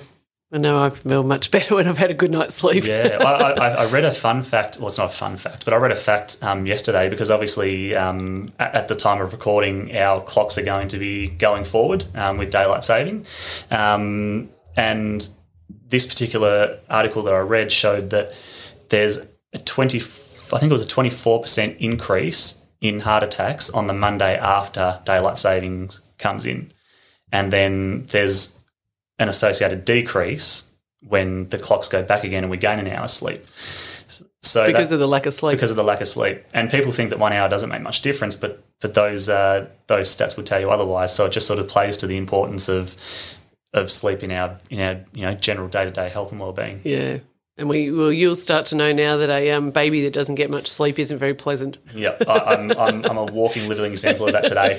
I 0.53 0.59
know 0.59 0.81
I 0.81 0.91
feel 0.91 1.25
much 1.25 1.51
better 1.51 1.75
when 1.75 1.89
I've 1.89 1.99
had 1.99 2.11
a 2.11 2.15
good 2.15 2.31
night's 2.31 2.55
sleep. 2.55 2.85
yeah, 2.87 3.19
I, 3.21 3.53
I, 3.53 3.69
I, 3.69 3.87
read 3.87 4.05
a 4.05 4.13
fun 4.13 4.43
fact. 4.43 4.79
Well, 4.79 4.89
it's 4.89 4.99
not 4.99 5.13
a 5.13 5.15
fun 5.15 5.37
fact, 5.37 5.65
but 5.65 5.75
I 5.75 5.77
read 5.79 5.91
a 5.91 5.97
fact 5.97 6.39
um, 6.41 6.67
yesterday 6.67 7.09
because 7.09 7.33
obviously 7.33 7.97
um, 7.97 8.51
at, 8.61 8.75
at, 8.75 8.89
the 8.89 8.95
time 8.95 9.21
of 9.21 9.33
recording, 9.33 9.97
our 9.97 10.23
clocks 10.23 10.57
are 10.57 10.65
going 10.65 10.87
to 10.89 10.99
be 10.99 11.29
going 11.29 11.65
forward 11.65 12.05
um, 12.15 12.39
with 12.39 12.51
daylight 12.51 12.85
saving, 12.85 13.27
um, 13.73 14.49
and 14.77 15.29
this 15.89 16.07
particular 16.07 16.79
article 16.89 17.23
that 17.23 17.35
I 17.35 17.41
read 17.41 17.73
showed 17.73 18.11
that 18.11 18.33
there's 18.91 19.19
a 19.53 19.59
twenty, 19.65 19.99
I 19.99 20.59
think 20.59 20.71
it 20.71 20.73
was 20.73 20.83
a 20.83 20.87
twenty 20.87 21.11
four 21.11 21.43
percent 21.43 21.77
increase 21.81 22.65
in 22.81 23.01
heart 23.01 23.25
attacks 23.25 23.69
on 23.71 23.89
the 23.89 23.95
Monday 23.95 24.39
after 24.39 25.01
daylight 25.05 25.39
savings 25.39 26.03
comes 26.19 26.47
in, 26.47 26.73
and 27.33 27.53
then 27.53 28.05
there's 28.05 28.57
an 29.19 29.29
associated 29.29 29.85
decrease 29.85 30.65
when 31.07 31.49
the 31.51 31.59
clocks 31.59 31.89
go 31.89 32.03
back 32.03 32.25
again 32.25 32.45
and 32.45 32.51
we 32.51 32.57
gain 32.57 32.79
an 32.79 32.87
hour's 32.89 33.13
sleep. 33.13 33.45
So 34.43 34.67
because 34.67 34.91
that, 34.91 34.97
of 34.97 35.01
the 35.01 35.09
lack 35.09 35.27
of 35.27 35.35
sleep. 35.35 35.57
Because 35.57 35.71
of 35.71 35.77
the 35.77 35.85
lack 35.85 36.01
of 36.01 36.09
sleep, 36.09 36.45
and 36.55 36.71
people 36.71 36.93
think 36.93 37.11
that 37.11 37.19
one 37.19 37.33
hour 37.33 37.49
doesn't 37.49 37.69
make 37.69 37.83
much 37.83 38.03
difference, 38.03 38.37
but 38.37 38.63
but 38.81 38.95
those 38.95 39.29
uh, 39.29 39.67
those 39.89 40.15
stats 40.15 40.37
would 40.37 40.47
tell 40.47 40.61
you 40.61 40.71
otherwise. 40.71 41.15
So 41.15 41.27
it 41.27 41.31
just 41.31 41.47
sort 41.47 41.59
of 41.59 41.69
plays 41.69 41.97
to 41.99 42.07
the 42.07 42.17
importance 42.17 42.69
of 42.69 42.97
of 43.73 43.91
sleep 43.91 44.23
in 44.23 44.31
our 44.31 44.59
in 44.71 44.81
our 44.81 45.05
you 45.13 45.23
know 45.23 45.35
general 45.35 45.69
day 45.69 45.85
to 45.85 45.91
day 45.91 46.09
health 46.09 46.31
and 46.31 46.41
well 46.41 46.53
being. 46.53 46.81
Yeah, 46.85 47.19
And 47.59 47.71
we 47.71 47.91
well, 47.91 48.13
you'll 48.13 48.37
start 48.37 48.67
to 48.67 48.77
know 48.77 48.93
now 48.93 49.17
that 49.17 49.31
a 49.31 49.51
um, 49.53 49.71
baby 49.71 50.03
that 50.03 50.13
doesn't 50.13 50.35
get 50.35 50.51
much 50.51 50.69
sleep 50.69 50.99
isn't 50.99 51.19
very 51.19 51.33
pleasant. 51.33 51.79
Yeah, 51.95 52.17
I'm, 52.29 52.71
I'm, 52.73 53.05
I'm 53.07 53.17
a 53.17 53.25
walking, 53.25 53.67
living 53.67 53.91
example 53.93 54.27
of 54.27 54.33
that 54.35 54.45
today. 54.45 54.79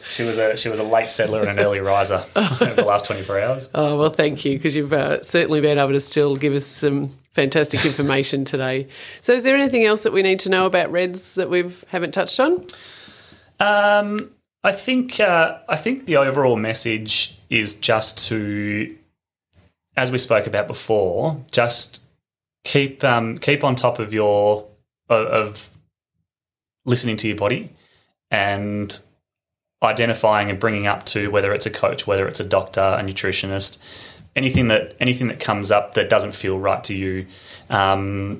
she 0.08 0.22
was 0.22 0.38
a 0.38 0.56
she 0.56 0.70
was 0.70 0.78
a 0.78 0.84
late 0.84 1.10
settler 1.10 1.42
and 1.42 1.50
an 1.50 1.58
early 1.58 1.80
riser 1.80 2.24
over 2.34 2.74
the 2.74 2.84
last 2.86 3.04
24 3.04 3.40
hours. 3.40 3.70
Oh 3.74 3.98
well, 3.98 4.08
thank 4.08 4.46
you 4.46 4.56
because 4.56 4.74
you've 4.74 4.94
uh, 4.94 5.22
certainly 5.22 5.60
been 5.60 5.78
able 5.78 5.92
to 5.92 6.00
still 6.00 6.36
give 6.36 6.54
us 6.54 6.64
some 6.64 7.12
fantastic 7.32 7.84
information 7.84 8.44
today. 8.44 8.88
So, 9.20 9.34
is 9.34 9.44
there 9.44 9.54
anything 9.54 9.84
else 9.84 10.04
that 10.04 10.12
we 10.12 10.22
need 10.22 10.40
to 10.40 10.48
know 10.48 10.64
about 10.64 10.90
Reds 10.90 11.34
that 11.34 11.50
we 11.50 11.70
haven't 11.88 12.12
touched 12.12 12.40
on? 12.40 12.64
Um, 13.60 14.30
I 14.64 14.72
think 14.72 15.20
uh, 15.20 15.58
I 15.68 15.76
think 15.76 16.06
the 16.06 16.16
overall 16.16 16.56
message 16.56 17.38
is 17.50 17.74
just 17.74 18.26
to, 18.28 18.96
as 19.98 20.12
we 20.12 20.18
spoke 20.18 20.46
about 20.46 20.68
before, 20.68 21.42
just 21.50 22.00
keep 22.62 23.02
um, 23.02 23.36
keep 23.36 23.64
on 23.64 23.74
top 23.74 23.98
of 23.98 24.14
your 24.14 24.64
of, 25.08 25.26
of 25.26 25.70
listening 26.86 27.16
to 27.16 27.26
your 27.26 27.36
body 27.36 27.70
and 28.30 29.00
identifying 29.82 30.50
and 30.50 30.60
bringing 30.60 30.86
up 30.86 31.04
to 31.06 31.30
whether 31.30 31.52
it's 31.52 31.66
a 31.66 31.70
coach, 31.70 32.06
whether 32.06 32.28
it's 32.28 32.38
a 32.38 32.44
doctor, 32.44 32.80
a 32.80 33.02
nutritionist, 33.02 33.78
anything 34.36 34.68
that 34.68 34.94
anything 35.00 35.26
that 35.26 35.40
comes 35.40 35.72
up 35.72 35.94
that 35.94 36.08
doesn't 36.08 36.32
feel 36.32 36.58
right 36.58 36.84
to 36.84 36.94
you. 36.94 37.26
Um, 37.68 38.38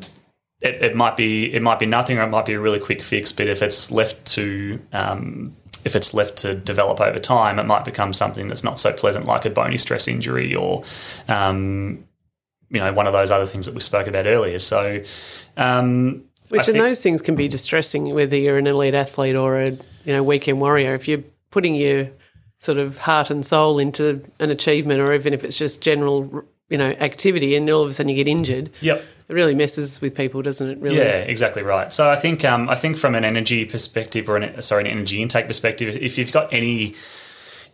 it, 0.60 0.76
it, 0.82 0.96
might 0.96 1.16
be 1.16 1.52
it 1.52 1.62
might 1.62 1.80
be 1.80 1.86
nothing 1.86 2.18
or 2.18 2.22
it 2.22 2.28
might 2.28 2.46
be 2.46 2.52
a 2.52 2.60
really 2.60 2.80
quick 2.80 3.02
fix, 3.02 3.32
but 3.32 3.48
if 3.48 3.62
it's 3.62 3.90
left 3.90 4.24
to 4.26 4.80
um, 4.92 5.56
if 5.84 5.96
it's 5.96 6.14
left 6.14 6.36
to 6.38 6.54
develop 6.54 7.00
over 7.00 7.18
time, 7.18 7.58
it 7.58 7.64
might 7.64 7.84
become 7.84 8.12
something 8.12 8.48
that's 8.48 8.64
not 8.64 8.78
so 8.78 8.92
pleasant, 8.92 9.26
like 9.26 9.44
a 9.44 9.50
bony 9.50 9.78
stress 9.78 10.08
injury 10.08 10.54
or 10.54 10.84
um, 11.28 12.04
you 12.70 12.80
know 12.80 12.92
one 12.92 13.06
of 13.06 13.12
those 13.12 13.30
other 13.30 13.46
things 13.46 13.66
that 13.66 13.74
we 13.74 13.80
spoke 13.80 14.06
about 14.06 14.26
earlier. 14.26 14.58
So. 14.58 15.02
Um, 15.56 16.24
which 16.48 16.66
and 16.66 16.80
those 16.80 17.02
things 17.02 17.20
can 17.20 17.34
be 17.34 17.46
distressing, 17.46 18.14
whether 18.14 18.36
you're 18.36 18.56
an 18.56 18.66
elite 18.66 18.94
athlete 18.94 19.36
or 19.36 19.60
a 19.60 19.70
you 19.70 20.12
know 20.14 20.22
weekend 20.22 20.60
warrior. 20.60 20.94
If 20.94 21.06
you're 21.06 21.22
putting 21.50 21.74
your 21.74 22.08
sort 22.58 22.78
of 22.78 22.98
heart 22.98 23.30
and 23.30 23.44
soul 23.44 23.78
into 23.78 24.24
an 24.40 24.50
achievement, 24.50 25.00
or 25.00 25.12
even 25.12 25.34
if 25.34 25.44
it's 25.44 25.58
just 25.58 25.82
general 25.82 26.44
you 26.70 26.78
know 26.78 26.90
activity, 27.00 27.54
and 27.54 27.68
all 27.68 27.82
of 27.82 27.88
a 27.88 27.92
sudden 27.92 28.08
you 28.08 28.16
get 28.16 28.28
injured. 28.28 28.70
Yep. 28.80 29.04
It 29.28 29.34
really 29.34 29.54
messes 29.54 30.00
with 30.00 30.14
people, 30.14 30.40
doesn't 30.40 30.68
it? 30.68 30.80
Really. 30.80 30.96
Yeah, 30.96 31.18
exactly 31.18 31.62
right. 31.62 31.92
So 31.92 32.08
I 32.08 32.16
think 32.16 32.44
um, 32.44 32.68
I 32.68 32.74
think 32.74 32.96
from 32.96 33.14
an 33.14 33.24
energy 33.24 33.66
perspective, 33.66 34.28
or 34.28 34.36
an, 34.36 34.62
sorry, 34.62 34.84
an 34.84 34.86
energy 34.90 35.20
intake 35.20 35.46
perspective, 35.46 35.96
if 35.96 36.16
you've 36.16 36.32
got 36.32 36.50
any 36.52 36.94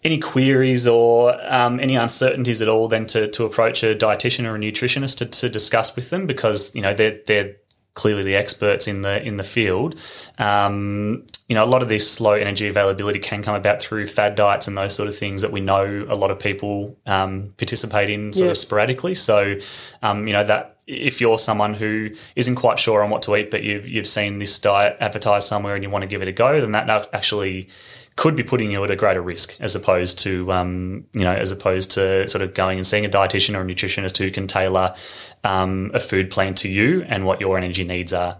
any 0.02 0.18
queries 0.18 0.86
or 0.86 1.34
um, 1.52 1.80
any 1.80 1.96
uncertainties 1.96 2.60
at 2.60 2.68
all, 2.68 2.88
then 2.88 3.06
to, 3.06 3.28
to 3.28 3.44
approach 3.44 3.82
a 3.82 3.94
dietitian 3.94 4.44
or 4.44 4.56
a 4.56 4.58
nutritionist 4.58 5.16
to, 5.16 5.26
to 5.26 5.48
discuss 5.48 5.96
with 5.96 6.10
them 6.10 6.26
because 6.26 6.74
you 6.74 6.82
know 6.82 6.92
they're 6.92 7.20
they're 7.26 7.56
clearly 7.94 8.22
the 8.22 8.34
experts 8.34 8.86
in 8.86 9.02
the 9.02 9.22
in 9.22 9.36
the 9.36 9.44
field. 9.44 9.98
Um, 10.38 11.24
you 11.48 11.54
know, 11.54 11.64
a 11.64 11.66
lot 11.66 11.82
of 11.82 11.88
this 11.88 12.10
slow 12.10 12.32
energy 12.32 12.68
availability 12.68 13.18
can 13.18 13.42
come 13.42 13.54
about 13.54 13.80
through 13.80 14.06
fad 14.06 14.34
diets 14.34 14.66
and 14.66 14.76
those 14.76 14.94
sort 14.94 15.08
of 15.08 15.16
things 15.16 15.42
that 15.42 15.52
we 15.52 15.60
know 15.60 16.06
a 16.08 16.14
lot 16.14 16.30
of 16.30 16.38
people 16.38 16.96
um, 17.06 17.54
participate 17.56 18.10
in 18.10 18.32
sort 18.32 18.50
of 18.50 18.58
sporadically. 18.58 19.14
So, 19.14 19.58
um, 20.02 20.26
you 20.26 20.32
know 20.32 20.44
that. 20.44 20.70
If 20.86 21.18
you're 21.18 21.38
someone 21.38 21.72
who 21.72 22.10
isn't 22.36 22.56
quite 22.56 22.78
sure 22.78 23.02
on 23.02 23.08
what 23.08 23.22
to 23.22 23.34
eat, 23.36 23.50
but 23.50 23.62
you've 23.62 23.88
you've 23.88 24.06
seen 24.06 24.38
this 24.38 24.58
diet 24.58 24.98
advertised 25.00 25.48
somewhere 25.48 25.74
and 25.74 25.82
you 25.82 25.88
want 25.88 26.02
to 26.02 26.06
give 26.06 26.20
it 26.20 26.28
a 26.28 26.32
go, 26.32 26.60
then 26.60 26.72
that 26.72 27.08
actually 27.14 27.70
could 28.16 28.36
be 28.36 28.44
putting 28.44 28.70
you 28.70 28.82
at 28.84 28.90
a 28.90 28.96
greater 28.96 29.20
risk 29.20 29.56
as 29.60 29.74
opposed 29.74 30.18
to 30.20 30.50
um, 30.52 31.04
you 31.12 31.22
know 31.22 31.32
as 31.32 31.50
opposed 31.50 31.90
to 31.92 32.26
sort 32.28 32.42
of 32.42 32.54
going 32.54 32.78
and 32.78 32.86
seeing 32.86 33.04
a 33.04 33.08
dietitian 33.08 33.56
or 33.56 33.62
a 33.62 33.64
nutritionist 33.64 34.16
who 34.18 34.30
can 34.30 34.46
tailor 34.46 34.94
um, 35.42 35.90
a 35.94 36.00
food 36.00 36.30
plan 36.30 36.54
to 36.54 36.68
you 36.68 37.04
and 37.08 37.26
what 37.26 37.40
your 37.40 37.58
energy 37.58 37.84
needs 37.84 38.12
are. 38.12 38.38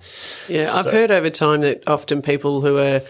Yeah, 0.49 0.71
so, 0.71 0.79
I've 0.79 0.95
heard 0.95 1.11
over 1.11 1.31
time 1.31 1.63
that 1.63 1.89
often 1.89 2.23
people 2.23 2.61
who 2.61 2.79
are 2.79 3.03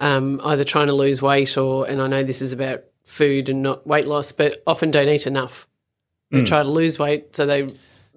um, 0.00 0.40
either 0.44 0.64
trying 0.64 0.86
to 0.86 0.94
lose 0.94 1.20
weight 1.20 1.56
or 1.56 1.86
and 1.86 2.00
I 2.00 2.06
know 2.06 2.22
this 2.22 2.40
is 2.40 2.52
about 2.52 2.84
food 3.04 3.48
and 3.48 3.62
not 3.62 3.86
weight 3.86 4.06
loss, 4.06 4.32
but 4.32 4.62
often 4.66 4.90
don't 4.90 5.08
eat 5.08 5.26
enough. 5.26 5.66
They 6.30 6.42
mm. 6.42 6.46
try 6.46 6.62
to 6.62 6.68
lose 6.68 6.98
weight, 6.98 7.36
so 7.36 7.44
they 7.44 7.68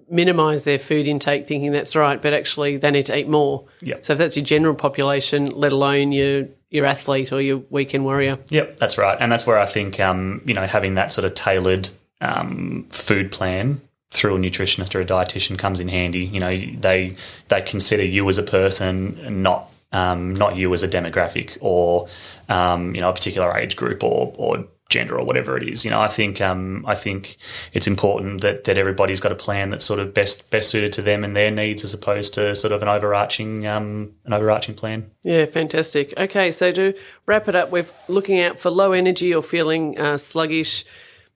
minimize 0.08 0.64
their 0.64 0.78
food 0.78 1.06
intake 1.06 1.46
thinking 1.46 1.72
that's 1.72 1.96
right, 1.96 2.20
but 2.20 2.32
actually 2.32 2.76
they 2.76 2.90
need 2.90 3.06
to 3.06 3.18
eat 3.18 3.28
more. 3.28 3.66
Yep. 3.82 4.04
So 4.04 4.12
if 4.12 4.18
that's 4.18 4.36
your 4.36 4.44
general 4.44 4.74
population, 4.74 5.46
let 5.46 5.72
alone 5.72 6.12
your 6.12 6.46
your 6.70 6.86
athlete 6.86 7.32
or 7.32 7.40
your 7.40 7.58
weekend 7.70 8.04
warrior. 8.04 8.38
Yep, 8.48 8.76
that's 8.78 8.98
right, 8.98 9.16
and 9.20 9.30
that's 9.30 9.46
where 9.46 9.58
I 9.58 9.66
think 9.66 10.00
um, 10.00 10.42
you 10.44 10.54
know 10.54 10.66
having 10.66 10.94
that 10.94 11.12
sort 11.12 11.24
of 11.24 11.34
tailored 11.34 11.90
um, 12.20 12.86
food 12.90 13.30
plan 13.30 13.80
through 14.10 14.36
a 14.36 14.38
nutritionist 14.38 14.94
or 14.94 15.00
a 15.00 15.04
dietitian 15.04 15.58
comes 15.58 15.80
in 15.80 15.88
handy. 15.88 16.24
You 16.24 16.40
know, 16.40 16.56
they 16.56 17.16
they 17.48 17.62
consider 17.62 18.04
you 18.04 18.28
as 18.28 18.38
a 18.38 18.42
person, 18.42 19.42
not 19.42 19.70
um, 19.92 20.34
not 20.34 20.56
you 20.56 20.72
as 20.74 20.82
a 20.82 20.88
demographic 20.88 21.56
or 21.60 22.08
um, 22.48 22.94
you 22.94 23.00
know 23.00 23.10
a 23.10 23.12
particular 23.12 23.56
age 23.56 23.76
group 23.76 24.02
or 24.02 24.32
or 24.36 24.66
gender 24.88 25.18
or 25.18 25.24
whatever 25.24 25.56
it 25.56 25.68
is. 25.68 25.84
You 25.84 25.90
know, 25.90 26.00
I 26.00 26.08
think 26.08 26.40
um, 26.40 26.84
I 26.86 26.94
think 26.94 27.36
it's 27.72 27.86
important 27.86 28.40
that 28.42 28.64
that 28.64 28.78
everybody's 28.78 29.20
got 29.20 29.32
a 29.32 29.36
plan 29.36 29.70
that's 29.70 29.84
sort 29.84 29.98
of 29.98 30.14
best 30.14 30.50
best 30.50 30.70
suited 30.70 30.92
to 30.94 31.02
them 31.02 31.24
and 31.24 31.34
their 31.34 31.50
needs, 31.50 31.84
as 31.84 31.92
opposed 31.92 32.34
to 32.34 32.54
sort 32.54 32.72
of 32.72 32.82
an 32.82 32.88
overarching 32.88 33.66
um, 33.66 34.14
an 34.24 34.32
overarching 34.32 34.74
plan. 34.74 35.10
Yeah, 35.22 35.46
fantastic. 35.46 36.14
Okay, 36.18 36.52
so 36.52 36.72
to 36.72 36.94
wrap 37.26 37.48
it 37.48 37.56
up, 37.56 37.70
we're 37.70 37.86
looking 38.08 38.40
out 38.40 38.60
for 38.60 38.70
low 38.70 38.92
energy 38.92 39.34
or 39.34 39.42
feeling 39.42 39.98
uh, 39.98 40.16
sluggish. 40.16 40.84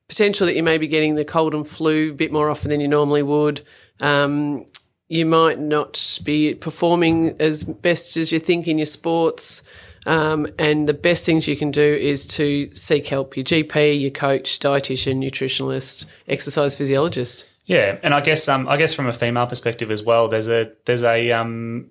Potential 0.08 0.46
that 0.46 0.56
you 0.56 0.64
may 0.64 0.76
be 0.76 0.88
getting 0.88 1.14
the 1.14 1.24
cold 1.24 1.54
and 1.54 1.66
flu 1.66 2.10
a 2.10 2.14
bit 2.14 2.32
more 2.32 2.50
often 2.50 2.70
than 2.70 2.80
you 2.80 2.88
normally 2.88 3.22
would. 3.22 3.60
Um, 4.00 4.66
you 5.06 5.24
might 5.26 5.58
not 5.58 6.20
be 6.24 6.54
performing 6.54 7.36
as 7.40 7.64
best 7.64 8.16
as 8.16 8.32
you 8.32 8.38
think 8.38 8.66
in 8.66 8.78
your 8.78 8.86
sports. 8.86 9.62
Um, 10.06 10.46
and 10.58 10.88
the 10.88 10.94
best 10.94 11.26
things 11.26 11.46
you 11.46 11.56
can 11.56 11.70
do 11.70 11.94
is 11.94 12.26
to 12.28 12.72
seek 12.74 13.06
help 13.06 13.36
your 13.36 13.44
GP, 13.44 14.00
your 14.00 14.10
coach, 14.10 14.58
dietitian, 14.58 15.22
nutritionalist, 15.22 16.06
exercise 16.26 16.74
physiologist. 16.74 17.44
Yeah, 17.66 17.98
and 18.02 18.14
I 18.14 18.20
guess 18.20 18.48
um, 18.48 18.66
I 18.68 18.76
guess 18.76 18.94
from 18.94 19.06
a 19.06 19.12
female 19.12 19.46
perspective 19.46 19.90
as 19.90 20.02
well, 20.02 20.28
there's 20.28 20.48
a 20.48 20.72
there's 20.86 21.04
a 21.04 21.30
um, 21.32 21.90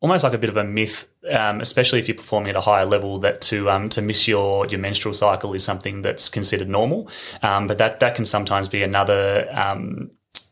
almost 0.00 0.22
like 0.22 0.34
a 0.34 0.38
bit 0.38 0.50
of 0.50 0.56
a 0.58 0.64
myth, 0.64 1.08
um, 1.30 1.62
especially 1.62 1.98
if 1.98 2.08
you're 2.08 2.16
performing 2.16 2.50
at 2.50 2.56
a 2.56 2.60
higher 2.60 2.84
level, 2.84 3.18
that 3.20 3.40
to 3.40 3.70
um, 3.70 3.88
to 3.88 4.02
miss 4.02 4.28
your 4.28 4.66
your 4.66 4.78
menstrual 4.78 5.14
cycle 5.14 5.54
is 5.54 5.64
something 5.64 6.02
that's 6.02 6.28
considered 6.28 6.68
normal. 6.68 7.08
Um, 7.42 7.66
but 7.66 7.78
that 7.78 8.00
that 8.00 8.14
can 8.14 8.26
sometimes 8.26 8.68
be 8.68 8.82
another 8.82 9.48
um, 9.50 10.10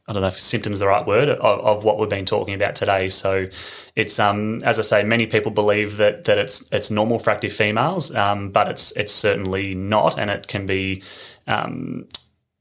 I 0.09 0.13
don't 0.13 0.23
know 0.23 0.29
if 0.29 0.41
symptoms 0.41 0.81
the 0.81 0.89
right 0.89 1.07
word 1.07 1.29
of, 1.29 1.39
of, 1.39 1.85
what 1.85 1.97
we've 1.97 2.09
been 2.09 2.27
talking 2.27 2.55
about 2.55 2.75
today. 2.75 3.09
So 3.09 3.49
it's 3.95 4.19
um 4.19 4.61
as 4.65 4.79
I 4.79 4.83
say, 4.83 5.05
many 5.05 5.27
people 5.27 5.53
believe 5.53 5.97
that 5.99 6.25
that 6.25 6.39
it's 6.39 6.69
it's 6.73 6.91
normal 6.91 7.19
for 7.19 7.31
active 7.31 7.53
females, 7.53 8.15
um, 8.15 8.51
but 8.51 8.69
it's 8.69 8.91
it's 8.97 9.13
certainly 9.13 9.75
not, 9.75 10.19
and 10.19 10.29
it 10.29 10.49
can 10.49 10.67
be 10.67 11.03
um, 11.47 12.09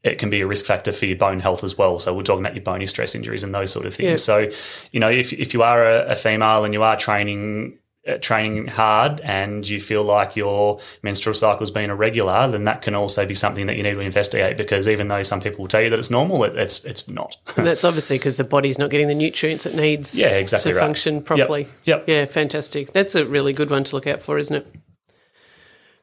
it 0.04 0.18
can 0.18 0.30
be 0.30 0.42
a 0.42 0.48
risk 0.48 0.66
factor 0.66 0.92
for 0.92 1.06
your 1.06 1.18
bone 1.18 1.40
health 1.40 1.64
as 1.64 1.78
well. 1.78 2.00
So 2.00 2.14
we're 2.14 2.24
talking 2.24 2.44
about 2.44 2.56
your 2.56 2.64
bony 2.64 2.88
stress 2.88 3.14
injuries 3.14 3.44
and 3.44 3.54
those 3.54 3.72
sort 3.72 3.86
of 3.86 3.94
things. 3.94 4.10
Yeah. 4.10 4.16
So, 4.16 4.50
you 4.92 5.00
know, 5.00 5.10
if, 5.10 5.32
if 5.32 5.54
you 5.54 5.62
are 5.62 5.86
a, 5.86 6.06
a 6.08 6.16
female 6.16 6.66
and 6.66 6.74
you 6.74 6.82
are 6.82 6.98
training 6.98 7.78
Uh, 8.08 8.18
training 8.18 8.66
hard 8.66 9.20
and 9.20 9.70
you 9.70 9.80
feel 9.80 10.02
like 10.02 10.36
your 10.36 10.80
menstrual 11.04 11.36
cycle 11.36 11.62
is 11.62 11.70
being 11.70 11.92
irregular, 11.92 12.48
then 12.48 12.64
that 12.64 12.82
can 12.82 12.96
also 12.96 13.28
be 13.28 13.36
something 13.36 13.68
that 13.68 13.78
you 13.78 13.84
need 13.84 13.94
to 13.94 14.00
investigate 14.00 14.58
because 14.58 14.88
even 14.88 15.08
though 15.08 15.22
some 15.22 15.40
people 15.40 15.60
will 15.60 15.68
tell 15.68 15.84
you 15.84 15.90
that 15.92 16.00
it's 16.00 16.10
normal, 16.10 16.44
it, 16.44 16.56
it's 16.56 16.84
it's 16.84 17.08
not. 17.08 17.38
that's 17.56 17.84
obviously 17.84 18.18
because 18.18 18.38
the 18.38 18.44
body's 18.44 18.80
not 18.80 18.90
getting 18.90 19.08
the 19.08 19.14
nutrients 19.14 19.68
it 19.68 19.76
needs 19.76 20.18
yeah, 20.18 20.30
exactly 20.30 20.72
to 20.72 20.78
right. 20.80 20.84
function 20.84 21.22
properly. 21.22 21.68
Yep. 21.84 22.08
yep. 22.08 22.08
Yeah, 22.08 22.26
fantastic. 22.26 22.92
That's 22.92 23.14
a 23.14 23.24
really 23.24 23.54
good 23.54 23.70
one 23.70 23.84
to 23.84 23.96
look 23.96 24.08
out 24.08 24.24
for, 24.24 24.40
isn't 24.40 24.56
it? 24.56 24.76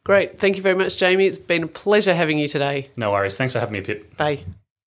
Great. 0.04 0.38
Thank 0.38 0.54
you 0.54 0.62
very 0.62 0.76
much, 0.76 0.98
Jamie. 0.98 1.26
It's 1.26 1.36
been 1.36 1.64
a 1.64 1.66
pleasure 1.66 2.14
having 2.14 2.38
you 2.38 2.46
today. 2.46 2.90
No 2.96 3.10
worries. 3.10 3.36
Thanks 3.36 3.54
for 3.54 3.58
having 3.58 3.72
me, 3.72 3.80
Pip. 3.80 4.16
Bye. 4.16 4.44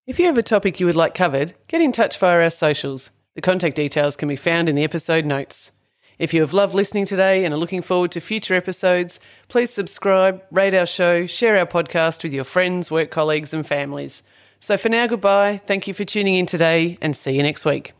If 0.07 0.17
you 0.17 0.27
have 0.27 0.37
a 0.37 0.43
topic 0.43 0.79
you 0.79 0.85
would 0.85 0.95
like 0.95 1.13
covered, 1.13 1.55
get 1.67 1.81
in 1.81 1.91
touch 1.91 2.17
via 2.17 2.41
our 2.41 2.49
socials. 2.49 3.11
The 3.35 3.41
contact 3.41 3.75
details 3.75 4.15
can 4.15 4.29
be 4.29 4.37
found 4.37 4.69
in 4.69 4.75
the 4.75 4.85
episode 4.85 5.25
notes. 5.25 5.73
If 6.21 6.35
you 6.35 6.41
have 6.41 6.53
loved 6.53 6.75
listening 6.75 7.05
today 7.05 7.43
and 7.43 7.51
are 7.51 7.57
looking 7.57 7.81
forward 7.81 8.11
to 8.11 8.21
future 8.21 8.53
episodes, 8.53 9.19
please 9.47 9.71
subscribe, 9.71 10.43
rate 10.51 10.75
our 10.75 10.85
show, 10.85 11.25
share 11.25 11.57
our 11.57 11.65
podcast 11.65 12.21
with 12.21 12.31
your 12.31 12.43
friends, 12.43 12.91
work 12.91 13.09
colleagues, 13.09 13.55
and 13.55 13.65
families. 13.65 14.21
So 14.59 14.77
for 14.77 14.89
now, 14.89 15.07
goodbye. 15.07 15.61
Thank 15.65 15.87
you 15.87 15.95
for 15.95 16.05
tuning 16.05 16.35
in 16.35 16.45
today 16.45 16.99
and 17.01 17.15
see 17.15 17.31
you 17.31 17.41
next 17.41 17.65
week. 17.65 17.93